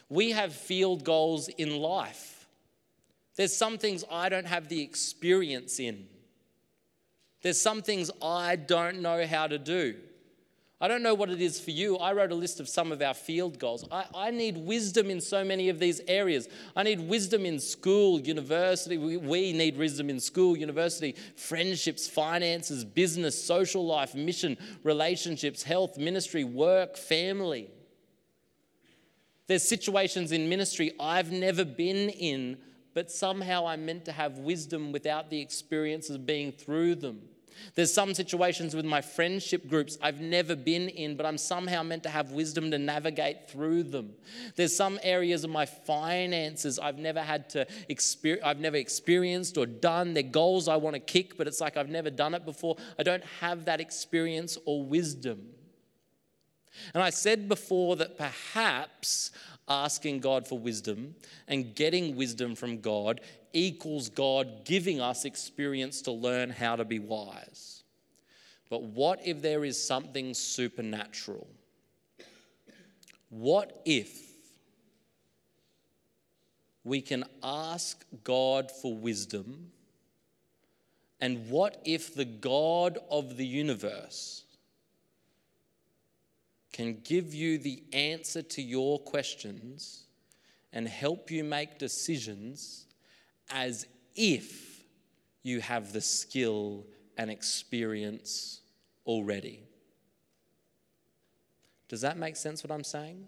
We 0.07 0.31
have 0.31 0.53
field 0.53 1.03
goals 1.03 1.49
in 1.49 1.77
life. 1.77 2.47
There's 3.35 3.55
some 3.55 3.77
things 3.77 4.03
I 4.11 4.29
don't 4.29 4.47
have 4.47 4.67
the 4.67 4.81
experience 4.81 5.79
in. 5.79 6.07
There's 7.41 7.61
some 7.61 7.81
things 7.81 8.09
I 8.21 8.55
don't 8.55 9.01
know 9.01 9.25
how 9.25 9.47
to 9.47 9.57
do. 9.57 9.95
I 10.81 10.87
don't 10.87 11.03
know 11.03 11.13
what 11.13 11.29
it 11.29 11.41
is 11.41 11.59
for 11.59 11.71
you. 11.71 11.97
I 11.97 12.13
wrote 12.13 12.31
a 12.31 12.35
list 12.35 12.61
of 12.61 12.69
some 12.69 12.93
of 12.93 13.01
our 13.01 13.13
field 13.13 13.59
goals. 13.59 13.85
I, 13.91 14.05
I, 14.15 14.31
need 14.31 14.57
wisdom 14.57 15.09
in 15.09 15.19
so 15.19 15.43
many 15.43 15.67
of 15.67 15.77
these 15.77 15.99
areas. 16.07 16.47
I 16.73 16.83
need 16.83 17.01
wisdom 17.01 17.45
in 17.45 17.59
school, 17.59 18.21
university. 18.21 18.97
We, 18.97 19.17
we 19.17 19.51
need 19.51 19.77
wisdom 19.77 20.09
in 20.09 20.21
school, 20.21 20.55
university, 20.55 21.15
friendships, 21.35 22.07
finances, 22.07 22.85
business, 22.85 23.43
social 23.43 23.85
life, 23.85 24.15
mission, 24.15 24.57
relationships, 24.83 25.63
health, 25.63 25.97
ministry, 25.97 26.45
work, 26.45 26.95
family. 26.95 27.69
There's 29.47 29.67
situations 29.67 30.31
in 30.31 30.47
ministry 30.47 30.93
I've 30.97 31.31
never 31.31 31.65
been 31.65 32.09
in 32.09 32.57
but 32.93 33.09
somehow 33.09 33.67
I'm 33.67 33.85
meant 33.85 34.05
to 34.05 34.11
have 34.11 34.39
wisdom 34.39 34.91
without 34.91 35.29
the 35.29 35.39
experience 35.39 36.09
of 36.09 36.25
being 36.25 36.51
through 36.51 36.95
them. 36.95 37.28
There's 37.75 37.93
some 37.93 38.13
situations 38.13 38.75
with 38.75 38.85
my 38.85 39.01
friendship 39.01 39.67
groups 39.67 39.97
I've 40.01 40.21
never 40.21 40.55
been 40.55 40.89
in, 40.89 41.15
but 41.15 41.25
I'm 41.25 41.37
somehow 41.37 41.83
meant 41.83 42.03
to 42.03 42.09
have 42.09 42.31
wisdom 42.31 42.71
to 42.71 42.77
navigate 42.77 43.49
through 43.49 43.83
them. 43.83 44.13
There's 44.55 44.75
some 44.75 44.99
areas 45.03 45.43
of 45.43 45.49
my 45.49 45.65
finances 45.65 46.79
I've 46.79 46.97
never 46.97 47.21
had 47.21 47.49
to 47.51 47.67
experience, 47.87 48.43
I've 48.45 48.59
never 48.59 48.77
experienced 48.77 49.57
or 49.57 49.65
done. 49.65 50.13
They're 50.13 50.23
goals 50.23 50.67
I 50.67 50.75
want 50.75 50.95
to 50.95 50.99
kick, 50.99 51.37
but 51.37 51.47
it's 51.47 51.61
like 51.61 51.77
I've 51.77 51.89
never 51.89 52.09
done 52.09 52.33
it 52.33 52.45
before. 52.45 52.77
I 52.97 53.03
don't 53.03 53.23
have 53.39 53.65
that 53.65 53.79
experience 53.79 54.57
or 54.65 54.83
wisdom. 54.83 55.49
And 56.93 57.03
I 57.03 57.09
said 57.09 57.49
before 57.49 57.95
that 57.97 58.17
perhaps 58.17 59.31
asking 59.69 60.19
God 60.19 60.47
for 60.47 60.57
wisdom 60.57 61.15
and 61.47 61.75
getting 61.75 62.15
wisdom 62.15 62.55
from 62.55 62.81
God 62.81 63.21
equals 63.53 64.09
God 64.09 64.65
giving 64.65 64.99
us 64.99 65.25
experience 65.25 66.01
to 66.03 66.11
learn 66.11 66.49
how 66.49 66.75
to 66.75 66.85
be 66.85 66.99
wise. 66.99 67.83
But 68.69 68.83
what 68.83 69.19
if 69.25 69.41
there 69.41 69.65
is 69.65 69.81
something 69.81 70.33
supernatural? 70.33 71.47
What 73.29 73.81
if 73.85 74.29
we 76.83 77.01
can 77.01 77.23
ask 77.43 78.03
God 78.23 78.71
for 78.71 78.95
wisdom? 78.95 79.71
And 81.21 81.49
what 81.49 81.81
if 81.85 82.13
the 82.13 82.25
God 82.25 82.97
of 83.09 83.37
the 83.37 83.45
universe 83.45 84.45
can 86.71 86.99
give 87.03 87.33
you 87.33 87.57
the 87.57 87.83
answer 87.93 88.41
to 88.41 88.61
your 88.61 88.99
questions 88.99 90.03
and 90.71 90.87
help 90.87 91.31
you 91.31 91.43
make 91.43 91.79
decisions 91.79 92.85
as 93.49 93.87
if 94.15 94.83
you 95.43 95.61
have 95.61 95.93
the 95.93 96.01
skill 96.01 96.85
and 97.17 97.31
experience 97.31 98.61
already. 99.05 99.61
Does 101.87 102.01
that 102.01 102.17
make 102.17 102.35
sense 102.35 102.63
what 102.63 102.71
I'm 102.71 102.83
saying? 102.83 103.27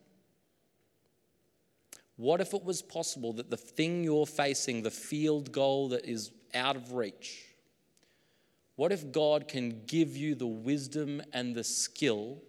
What 2.16 2.40
if 2.40 2.54
it 2.54 2.64
was 2.64 2.84
possible 2.84 3.34
that 3.34 3.50
the 3.50 3.58
thing 3.58 4.04
you're 4.04 4.28
facing, 4.28 4.84
the 4.84 4.92
field 4.92 5.52
goal 5.52 5.90
that 5.90 6.06
is 6.06 6.32
out 6.54 6.76
of 6.76 6.94
reach, 6.94 7.48
what 8.76 8.92
if 8.92 9.12
God 9.12 9.48
can 9.48 9.82
give 9.88 10.16
you 10.16 10.36
the 10.36 10.48
wisdom 10.48 11.22
and 11.34 11.56
the 11.56 11.64
skill 11.64 12.44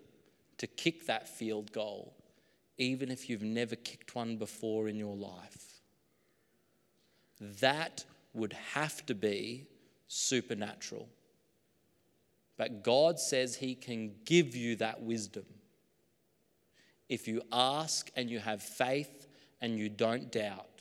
to 0.62 0.68
kick 0.68 1.06
that 1.06 1.28
field 1.28 1.72
goal, 1.72 2.14
even 2.78 3.10
if 3.10 3.28
you've 3.28 3.42
never 3.42 3.74
kicked 3.74 4.14
one 4.14 4.36
before 4.36 4.86
in 4.86 4.94
your 4.94 5.16
life. 5.16 5.80
That 7.60 8.04
would 8.32 8.52
have 8.52 9.04
to 9.06 9.14
be 9.16 9.66
supernatural. 10.06 11.08
But 12.56 12.84
God 12.84 13.18
says 13.18 13.56
He 13.56 13.74
can 13.74 14.12
give 14.24 14.54
you 14.54 14.76
that 14.76 15.02
wisdom 15.02 15.46
if 17.08 17.26
you 17.26 17.42
ask 17.50 18.12
and 18.14 18.30
you 18.30 18.38
have 18.38 18.62
faith 18.62 19.26
and 19.60 19.76
you 19.76 19.88
don't 19.88 20.30
doubt. 20.30 20.71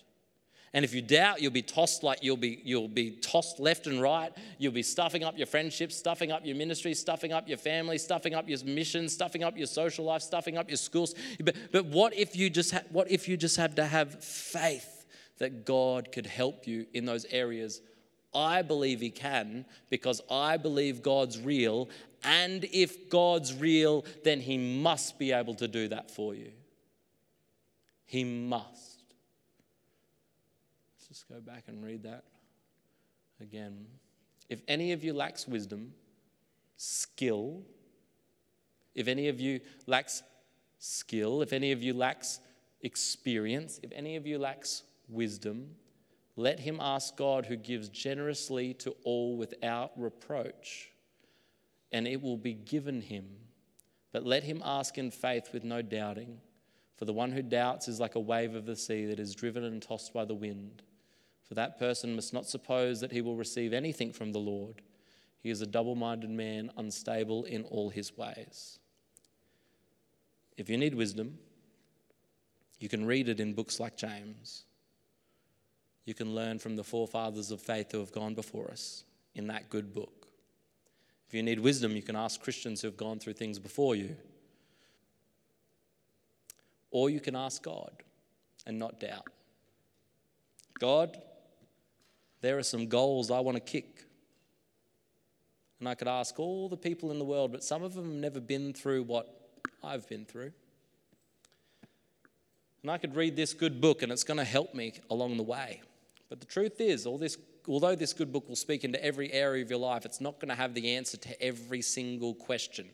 And 0.74 0.86
if 0.86 0.94
you 0.94 1.02
doubt, 1.02 1.42
you'll 1.42 1.52
be 1.52 1.62
tossed 1.62 2.02
like 2.02 2.24
you'll 2.24 2.38
be 2.38 2.62
you'll 2.64 2.88
be 2.88 3.12
tossed 3.12 3.60
left 3.60 3.88
and 3.88 4.02
right. 4.02 4.32
You'll 4.58 4.72
be 4.72 4.84
stuffing 4.84 5.24
up 5.24 5.38
your 5.38 5.48
friendships, 5.48 5.98
stuffing 5.98 6.32
up 6.32 6.46
your 6.46 6.56
ministry, 6.56 6.94
stuffing 6.94 7.34
up 7.34 7.48
your 7.50 7.58
family, 7.58 7.98
stuffing 7.98 8.34
up 8.34 8.48
your 8.48 8.64
mission, 8.64 9.10
stuffing 9.10 9.44
up 9.44 9.58
your 9.58 9.68
social 9.68 10.06
life, 10.06 10.22
stuffing 10.22 10.58
up 10.58 10.70
your 10.70 10.78
schools. 10.78 11.14
But, 11.44 11.56
but 11.74 11.86
what 11.88 12.16
if 12.16 12.38
you 12.38 12.50
just 12.50 12.72
ha- 12.72 12.84
what 12.90 13.12
if 13.12 13.28
you 13.28 13.36
just 13.36 13.58
had 13.58 13.76
to 13.76 13.86
have 13.86 14.24
faith 14.24 15.06
that 15.40 15.66
God 15.66 16.12
could 16.14 16.26
help 16.26 16.66
you 16.66 16.86
in 16.94 17.06
those 17.06 17.26
areas? 17.26 17.82
I 18.34 18.62
believe 18.62 19.02
He 19.02 19.10
can 19.10 19.66
because 19.90 20.22
I 20.32 20.56
believe 20.56 21.02
God's 21.02 21.38
real. 21.38 21.90
And 22.24 22.64
if 22.72 23.10
God's 23.10 23.54
real, 23.54 24.06
then 24.24 24.40
He 24.40 24.58
must 24.58 25.20
be 25.20 25.34
able 25.34 25.56
to 25.56 25.68
do 25.68 25.90
that 25.90 26.12
for 26.12 26.34
you. 26.34 26.52
He 28.06 28.24
must 28.24 28.91
just 31.12 31.28
go 31.28 31.42
back 31.42 31.66
and 31.68 31.84
read 31.84 32.04
that 32.04 32.24
again. 33.42 33.86
If 34.48 34.62
any 34.70 34.94
of 34.94 35.04
you 35.04 35.12
lacks 35.12 35.46
wisdom, 35.46 35.94
skill, 36.78 37.64
if 38.96 39.10
any 39.10 39.28
of 39.28 39.38
you 39.38 39.60
lacks 39.88 40.24
skill, 40.80 41.42
if 41.42 41.52
any 41.52 41.74
of 41.74 41.84
you 41.84 41.94
lacks 41.94 42.40
experience, 42.82 43.78
if 43.84 43.92
any 43.92 44.16
of 44.16 44.26
you 44.26 44.40
lacks 44.40 44.84
wisdom, 45.10 45.72
let 46.38 46.62
him 46.62 46.78
ask 46.80 47.18
God 47.18 47.46
who 47.46 47.58
gives 47.58 47.90
generously 47.90 48.74
to 48.76 48.96
all 49.04 49.36
without 49.36 49.92
reproach, 49.98 50.92
and 51.92 52.08
it 52.08 52.22
will 52.22 52.38
be 52.38 52.54
given 52.54 53.02
him. 53.02 53.26
But 54.14 54.26
let 54.26 54.44
him 54.44 54.62
ask 54.64 54.98
in 54.98 55.12
faith 55.12 55.50
with 55.52 55.66
no 55.66 55.82
doubting. 55.82 56.38
For 56.96 57.04
the 57.04 57.12
one 57.12 57.34
who 57.34 57.42
doubts 57.42 57.90
is 57.90 58.00
like 58.00 58.16
a 58.16 58.20
wave 58.22 58.56
of 58.56 58.66
the 58.66 58.78
sea 58.78 59.08
that 59.08 59.20
is 59.20 59.36
driven 59.36 59.66
and 59.66 59.82
tossed 59.82 60.14
by 60.14 60.24
the 60.24 60.34
wind. 60.34 60.84
For 61.52 61.56
that 61.56 61.78
person 61.78 62.16
must 62.16 62.32
not 62.34 62.48
suppose 62.48 63.02
that 63.02 63.12
he 63.12 63.20
will 63.20 63.36
receive 63.36 63.74
anything 63.74 64.14
from 64.14 64.32
the 64.32 64.40
Lord. 64.40 64.82
He 65.44 65.50
is 65.50 65.60
a 65.60 65.68
double 65.68 65.96
minded 65.96 66.30
man, 66.30 66.72
unstable 66.78 67.44
in 67.44 67.66
all 67.66 67.90
his 67.90 68.18
ways. 68.18 68.80
If 70.56 70.70
you 70.70 70.78
need 70.78 70.96
wisdom, 70.96 71.38
you 72.80 72.88
can 72.88 73.06
read 73.06 73.28
it 73.28 73.42
in 73.42 73.52
books 73.52 73.82
like 73.82 73.98
James. 73.98 74.64
You 76.06 76.14
can 76.14 76.34
learn 76.34 76.58
from 76.58 76.78
the 76.78 76.86
forefathers 76.86 77.52
of 77.52 77.60
faith 77.60 77.92
who 77.92 78.00
have 78.00 78.14
gone 78.14 78.34
before 78.34 78.72
us 78.72 79.04
in 79.36 79.48
that 79.48 79.70
good 79.70 79.94
book. 79.94 80.28
If 81.28 81.34
you 81.34 81.44
need 81.44 81.60
wisdom, 81.60 81.98
you 81.98 82.02
can 82.02 82.16
ask 82.16 82.42
Christians 82.42 82.80
who 82.80 82.88
have 82.88 82.96
gone 82.96 83.20
through 83.20 83.34
things 83.34 83.60
before 83.60 83.98
you. 83.98 84.16
Or 86.92 87.10
you 87.10 87.20
can 87.20 87.36
ask 87.36 87.62
God 87.62 87.92
and 88.66 88.80
not 88.80 89.02
doubt. 89.02 89.28
God, 90.80 91.22
there 92.42 92.58
are 92.58 92.64
some 92.64 92.88
goals 92.88 93.32
I 93.32 93.40
want 93.40 93.56
to 93.56 93.62
kick. 93.62 94.06
And 95.80 95.88
I 95.88 95.96
could 95.96 96.08
ask 96.08 96.40
all 96.40 96.70
the 96.70 96.78
people 96.78 97.12
in 97.12 97.20
the 97.20 97.26
world, 97.26 97.52
but 97.52 97.64
some 97.64 97.84
of 97.84 97.94
them 97.94 98.06
have 98.06 98.14
never 98.14 98.40
been 98.40 98.74
through 98.74 99.04
what 99.04 99.50
I've 99.84 100.08
been 100.08 100.26
through. 100.26 100.52
And 102.82 102.92
I 102.92 102.98
could 102.98 103.16
read 103.16 103.36
this 103.36 103.54
good 103.54 103.80
book 103.80 104.02
and 104.02 104.12
it's 104.12 104.24
going 104.24 104.38
to 104.38 104.44
help 104.44 104.74
me 104.74 104.94
along 105.10 105.38
the 105.38 105.44
way. 105.44 105.82
But 106.30 106.40
the 106.40 106.46
truth 106.46 106.80
is, 106.80 107.06
all 107.06 107.18
this, 107.18 107.38
although 107.68 107.96
this 107.96 108.14
good 108.14 108.32
book 108.32 108.48
will 108.48 108.56
speak 108.56 108.84
into 108.84 109.04
every 109.04 109.32
area 109.32 109.64
of 109.64 109.70
your 109.70 109.80
life, 109.80 110.06
it's 110.06 110.22
not 110.22 110.40
going 110.40 110.50
to 110.50 110.56
have 110.56 110.74
the 110.74 110.96
answer 110.96 111.18
to 111.18 111.42
every 111.42 111.82
single 111.82 112.34
question. 112.34 112.88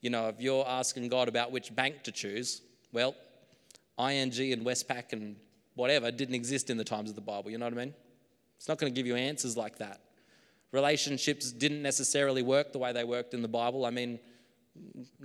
You 0.00 0.10
know, 0.10 0.28
if 0.28 0.40
you're 0.40 0.66
asking 0.66 1.08
God 1.08 1.28
about 1.28 1.52
which 1.52 1.74
bank 1.74 2.02
to 2.04 2.12
choose, 2.12 2.62
well, 2.92 3.14
ING 3.98 4.32
and 4.52 4.64
Westpac 4.64 5.12
and 5.12 5.36
whatever 5.74 6.10
didn't 6.10 6.34
exist 6.34 6.70
in 6.70 6.76
the 6.76 6.84
times 6.84 7.10
of 7.10 7.16
the 7.16 7.22
Bible. 7.22 7.50
You 7.50 7.58
know 7.58 7.66
what 7.66 7.74
I 7.74 7.76
mean? 7.76 7.94
It's 8.58 8.68
not 8.68 8.78
going 8.78 8.92
to 8.92 8.96
give 8.96 9.06
you 9.06 9.16
answers 9.16 9.56
like 9.56 9.78
that. 9.78 10.00
Relationships 10.72 11.50
didn't 11.50 11.80
necessarily 11.80 12.42
work 12.42 12.72
the 12.72 12.78
way 12.78 12.92
they 12.92 13.04
worked 13.04 13.32
in 13.32 13.40
the 13.40 13.48
Bible. 13.48 13.86
I 13.86 13.90
mean, 13.90 14.18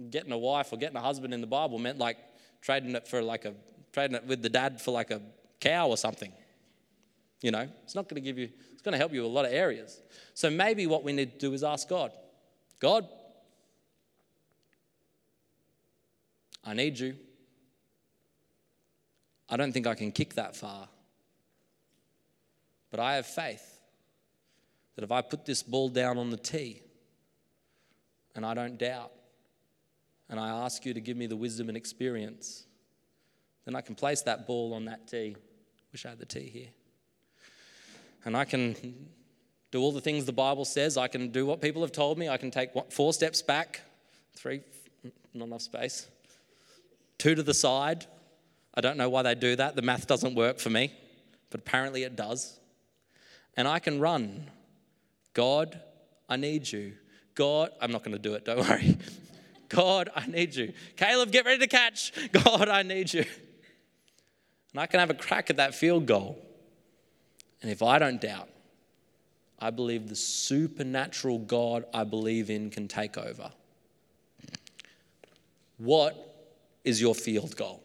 getting 0.10 0.32
a 0.32 0.38
wife 0.38 0.72
or 0.72 0.78
getting 0.78 0.96
a 0.96 1.02
husband 1.02 1.34
in 1.34 1.42
the 1.42 1.48
Bible 1.48 1.80
meant 1.80 1.98
like 1.98 2.18
trading 2.62 2.96
it 2.96 3.08
for 3.08 3.22
like 3.22 3.46
a 3.46 3.54
trading 3.92 4.16
it 4.16 4.26
with 4.26 4.42
the 4.42 4.50
dad 4.50 4.82
for 4.82 4.92
like 4.92 5.12
a 5.12 5.22
cow 5.60 5.90
or 5.90 5.98
something. 5.98 6.32
You 7.42 7.52
know, 7.52 7.68
it's 7.84 7.94
not 7.94 8.08
going 8.08 8.22
to 8.22 8.26
give 8.26 8.38
you, 8.38 8.50
it's 8.72 8.82
going 8.82 8.94
to 8.94 8.98
help 8.98 9.14
you 9.14 9.26
a 9.26 9.28
lot 9.28 9.46
of 9.46 9.52
areas. 9.52 10.02
So 10.34 10.50
maybe 10.50 10.88
what 10.88 11.04
we 11.04 11.12
need 11.12 11.34
to 11.34 11.40
do 11.40 11.54
is 11.54 11.64
ask 11.64 11.90
God, 11.90 12.12
God, 12.80 13.08
I 16.64 16.74
need 16.74 16.98
you. 16.98 17.16
I 19.50 19.58
don't 19.58 19.74
think 19.74 19.86
I 19.88 19.94
can 19.94 20.12
kick 20.12 20.36
that 20.36 20.56
far. 20.56 20.88
But 22.94 23.00
I 23.00 23.16
have 23.16 23.26
faith 23.26 23.80
that 24.96 25.04
if 25.04 25.12
I 25.12 25.24
put 25.24 25.48
this 25.48 25.64
ball 25.64 25.90
down 25.90 26.20
on 26.20 26.30
the 26.30 26.38
tee 26.38 26.84
and 28.36 28.46
I 28.46 28.54
don't 28.54 28.78
doubt, 28.78 29.12
and 30.30 30.40
I 30.40 30.50
ask 30.50 30.86
you 30.86 30.94
to 30.94 31.02
give 31.02 31.18
me 31.18 31.26
the 31.26 31.36
wisdom 31.36 31.70
and 31.70 31.76
experience, 31.76 32.66
then 33.66 33.76
I 33.76 33.82
can 33.82 33.96
place 33.96 34.22
that 34.22 34.46
ball 34.46 34.76
on 34.76 34.86
that 34.86 35.08
tee. 35.08 35.36
Wish 35.92 36.06
I 36.06 36.10
had 36.10 36.20
the 36.20 36.28
tee 36.28 36.48
here. 36.54 36.68
And 38.26 38.38
I 38.38 38.46
can 38.46 38.76
do 39.72 39.82
all 39.82 39.92
the 39.92 40.00
things 40.00 40.26
the 40.26 40.32
Bible 40.32 40.64
says. 40.64 40.96
I 40.96 41.08
can 41.08 41.30
do 41.30 41.48
what 41.48 41.62
people 41.62 41.82
have 41.82 41.94
told 41.94 42.20
me. 42.20 42.30
I 42.30 42.38
can 42.38 42.52
take 42.52 42.70
four 42.92 43.12
steps 43.12 43.42
back, 43.42 43.82
three, 44.36 44.62
not 45.34 45.46
enough 45.46 45.64
space, 45.64 46.08
two 47.18 47.34
to 47.34 47.42
the 47.42 47.56
side. 47.56 48.06
I 48.76 48.82
don't 48.82 48.98
know 48.98 49.10
why 49.10 49.24
they 49.24 49.34
do 49.34 49.56
that. 49.56 49.76
The 49.76 49.82
math 49.82 50.06
doesn't 50.06 50.36
work 50.36 50.60
for 50.60 50.70
me, 50.70 50.94
but 51.50 51.62
apparently 51.62 52.04
it 52.04 52.16
does 52.16 52.60
and 53.56 53.68
I 53.68 53.80
can 53.80 54.00
run. 54.00 54.50
God, 55.34 55.80
I 56.30 56.36
need 56.36 56.72
you. 56.72 56.94
God, 57.36 57.72
I'm 57.82 57.92
not 57.92 58.04
going 58.04 58.14
to 58.14 58.20
do 58.20 58.34
it, 58.36 58.46
don't 58.46 58.60
worry. 58.60 58.98
God, 59.70 60.10
I 60.16 60.28
need 60.28 60.54
you. 60.54 60.74
Caleb, 60.96 61.32
get 61.32 61.46
ready 61.46 61.60
to 61.60 61.68
catch. 61.68 62.14
God, 62.32 62.70
I 62.70 62.84
need 62.84 63.12
you. 63.14 63.26
And 64.72 64.80
I 64.80 64.86
can 64.86 65.00
have 65.00 65.10
a 65.10 65.16
crack 65.16 65.50
at 65.50 65.58
that 65.58 65.74
field 65.74 66.06
goal. 66.06 66.38
And 67.62 67.72
if 67.72 67.82
I 67.82 67.98
don't 67.98 68.22
doubt, 68.22 68.50
I 69.60 69.72
believe 69.72 70.10
the 70.10 70.16
supernatural 70.16 71.40
God 71.40 71.86
I 71.94 72.04
believe 72.04 72.50
in 72.50 72.70
can 72.70 72.88
take 72.88 73.18
over. 73.18 73.52
What 75.78 76.52
is 76.84 77.02
your 77.02 77.16
field 77.16 77.56
goal? 77.56 77.82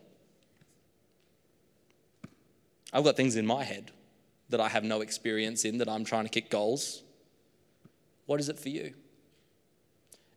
I've 2.92 3.04
got 3.04 3.16
things 3.16 3.36
in 3.36 3.46
my 3.46 3.64
head 3.64 3.92
that 4.50 4.60
I 4.60 4.68
have 4.68 4.84
no 4.84 5.00
experience 5.00 5.64
in 5.64 5.78
that 5.78 5.88
I'm 5.88 6.04
trying 6.04 6.24
to 6.24 6.30
kick 6.30 6.50
goals? 6.50 7.02
What 8.26 8.40
is 8.40 8.48
it 8.48 8.58
for 8.58 8.68
you? 8.68 8.94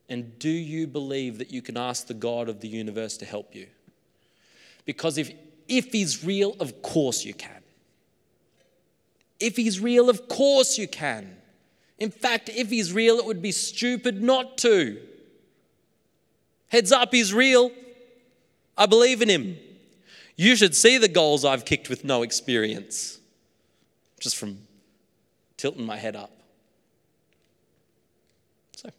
And 0.10 0.38
do 0.40 0.50
you 0.50 0.88
believe 0.88 1.38
that 1.38 1.52
you 1.52 1.62
can 1.62 1.78
ask 1.78 2.08
the 2.08 2.14
God 2.14 2.50
of 2.50 2.60
the 2.60 2.68
universe 2.68 3.18
to 3.18 3.26
help 3.26 3.56
you? 3.56 3.68
Because 4.86 5.18
if, 5.18 5.32
if 5.68 5.92
He's 5.94 6.24
real, 6.24 6.56
of 6.60 6.82
course 6.82 7.24
you 7.24 7.34
can. 7.34 7.62
If 9.40 9.56
He's 9.56 9.80
real, 9.80 10.10
of 10.10 10.28
course 10.28 10.78
you 10.78 10.88
can. 10.88 11.38
In 11.98 12.12
fact, 12.12 12.50
if 12.50 12.70
He's 12.70 12.92
real, 12.92 13.20
it 13.20 13.26
would 13.26 13.42
be 13.42 13.54
stupid 13.54 14.22
not 14.22 14.58
to. 14.60 15.00
Heads 16.68 16.92
up, 16.92 17.14
He's 17.14 17.34
real. 17.34 17.72
I 18.78 18.88
believe 18.88 19.22
in 19.22 19.30
Him. 19.30 19.58
You 20.36 20.58
should 20.58 20.76
see 20.76 20.98
the 20.98 21.08
goals 21.08 21.46
I've 21.46 21.64
kicked 21.64 21.90
with 21.90 22.04
no 22.04 22.22
experience 22.22 23.21
just 24.22 24.38
from 24.38 24.60
tilting 25.58 25.86
my 25.86 25.98
head 25.98 26.16
up. 26.16 26.32
So, 28.78 28.88
if 28.88 28.94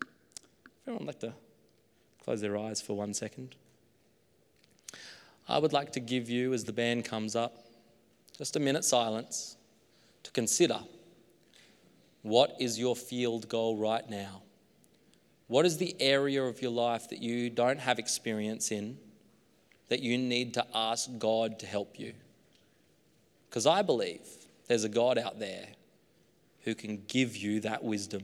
everyone 0.86 1.06
would 1.06 1.14
like 1.14 1.20
to 1.20 1.32
close 2.22 2.40
their 2.40 2.58
eyes 2.58 2.82
for 2.82 2.94
one 2.94 3.14
second. 3.14 3.54
I 5.48 5.58
would 5.58 5.72
like 5.72 5.92
to 5.92 6.00
give 6.00 6.28
you, 6.28 6.52
as 6.52 6.64
the 6.64 6.72
band 6.72 7.04
comes 7.04 7.34
up, 7.34 7.66
just 8.36 8.56
a 8.56 8.60
minute 8.60 8.84
silence 8.84 9.56
to 10.24 10.30
consider 10.32 10.78
what 12.22 12.56
is 12.60 12.78
your 12.78 12.94
field 12.94 13.48
goal 13.48 13.76
right 13.76 14.08
now? 14.08 14.42
What 15.48 15.66
is 15.66 15.78
the 15.78 15.96
area 16.00 16.42
of 16.42 16.62
your 16.62 16.70
life 16.70 17.08
that 17.10 17.20
you 17.20 17.50
don't 17.50 17.80
have 17.80 17.98
experience 17.98 18.70
in 18.70 18.98
that 19.88 20.00
you 20.00 20.16
need 20.18 20.54
to 20.54 20.66
ask 20.74 21.10
God 21.18 21.58
to 21.60 21.66
help 21.66 21.98
you? 21.98 22.14
Because 23.48 23.66
I 23.66 23.82
believe 23.82 24.26
there's 24.72 24.84
a 24.84 24.88
God 24.88 25.18
out 25.18 25.38
there 25.38 25.66
who 26.62 26.74
can 26.74 27.02
give 27.06 27.36
you 27.36 27.60
that 27.60 27.84
wisdom, 27.84 28.22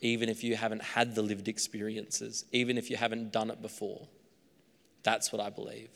even 0.00 0.28
if 0.28 0.42
you 0.42 0.56
haven't 0.56 0.82
had 0.82 1.14
the 1.14 1.22
lived 1.22 1.46
experiences, 1.46 2.44
even 2.50 2.76
if 2.76 2.90
you 2.90 2.96
haven't 2.96 3.30
done 3.30 3.48
it 3.50 3.62
before. 3.62 4.08
That's 5.04 5.30
what 5.30 5.40
I 5.40 5.50
believe. 5.50 5.90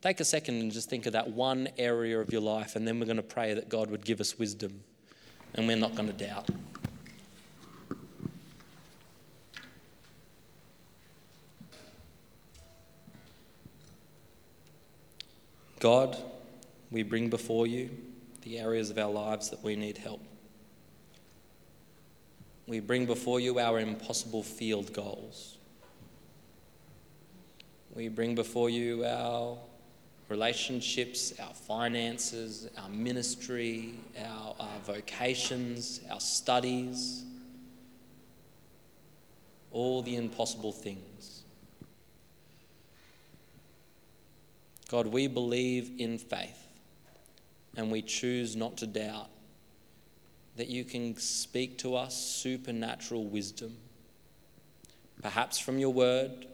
Take 0.00 0.20
a 0.20 0.24
second 0.24 0.60
and 0.60 0.70
just 0.70 0.88
think 0.88 1.06
of 1.06 1.14
that 1.14 1.30
one 1.30 1.70
area 1.76 2.20
of 2.20 2.30
your 2.30 2.40
life, 2.40 2.76
and 2.76 2.86
then 2.86 3.00
we're 3.00 3.06
going 3.06 3.16
to 3.16 3.22
pray 3.24 3.52
that 3.52 3.68
God 3.68 3.90
would 3.90 4.04
give 4.04 4.20
us 4.20 4.38
wisdom, 4.38 4.84
and 5.54 5.66
we're 5.66 5.76
not 5.76 5.96
going 5.96 6.06
to 6.06 6.12
doubt. 6.12 6.48
God, 15.80 16.16
we 16.92 17.02
bring 17.02 17.28
before 17.28 17.66
you 17.66 17.90
the 18.42 18.58
areas 18.58 18.90
of 18.90 18.98
our 18.98 19.10
lives 19.10 19.50
that 19.50 19.62
we 19.62 19.76
need 19.76 19.98
help. 19.98 20.22
We 22.66 22.80
bring 22.80 23.06
before 23.06 23.40
you 23.40 23.58
our 23.58 23.80
impossible 23.80 24.42
field 24.42 24.92
goals. 24.92 25.58
We 27.94 28.08
bring 28.08 28.34
before 28.34 28.70
you 28.70 29.04
our 29.04 29.58
relationships, 30.28 31.32
our 31.40 31.52
finances, 31.52 32.68
our 32.78 32.88
ministry, 32.88 33.94
our, 34.24 34.54
our 34.60 34.78
vocations, 34.84 36.00
our 36.10 36.20
studies, 36.20 37.24
all 39.72 40.02
the 40.02 40.14
impossible 40.14 40.72
things. 40.72 41.42
God, 44.88 45.08
we 45.08 45.26
believe 45.26 45.92
in 45.98 46.18
faith 46.18 46.69
and 47.76 47.90
we 47.90 48.02
choose 48.02 48.56
not 48.56 48.76
to 48.78 48.86
doubt 48.86 49.28
that 50.56 50.68
you 50.68 50.84
can 50.84 51.16
speak 51.16 51.78
to 51.78 51.94
us 51.96 52.14
supernatural 52.14 53.24
wisdom, 53.24 53.76
perhaps 55.22 55.58
from 55.58 55.78
your 55.78 55.92
word, 55.92 56.46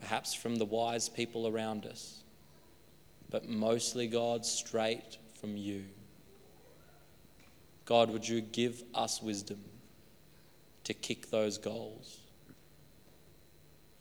perhaps 0.00 0.34
from 0.34 0.56
the 0.56 0.64
wise 0.64 1.08
people 1.08 1.46
around 1.46 1.84
us, 1.84 2.22
but 3.30 3.48
mostly, 3.48 4.06
God, 4.06 4.46
straight 4.46 5.18
from 5.40 5.56
you. 5.56 5.84
God, 7.84 8.10
would 8.10 8.26
you 8.28 8.40
give 8.40 8.82
us 8.94 9.22
wisdom 9.22 9.58
to 10.84 10.94
kick 10.94 11.30
those 11.30 11.58
goals? 11.58 12.18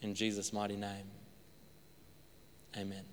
In 0.02 0.14
Jesus' 0.14 0.54
mighty 0.54 0.78
name, 0.78 1.08
amen. 2.78 3.04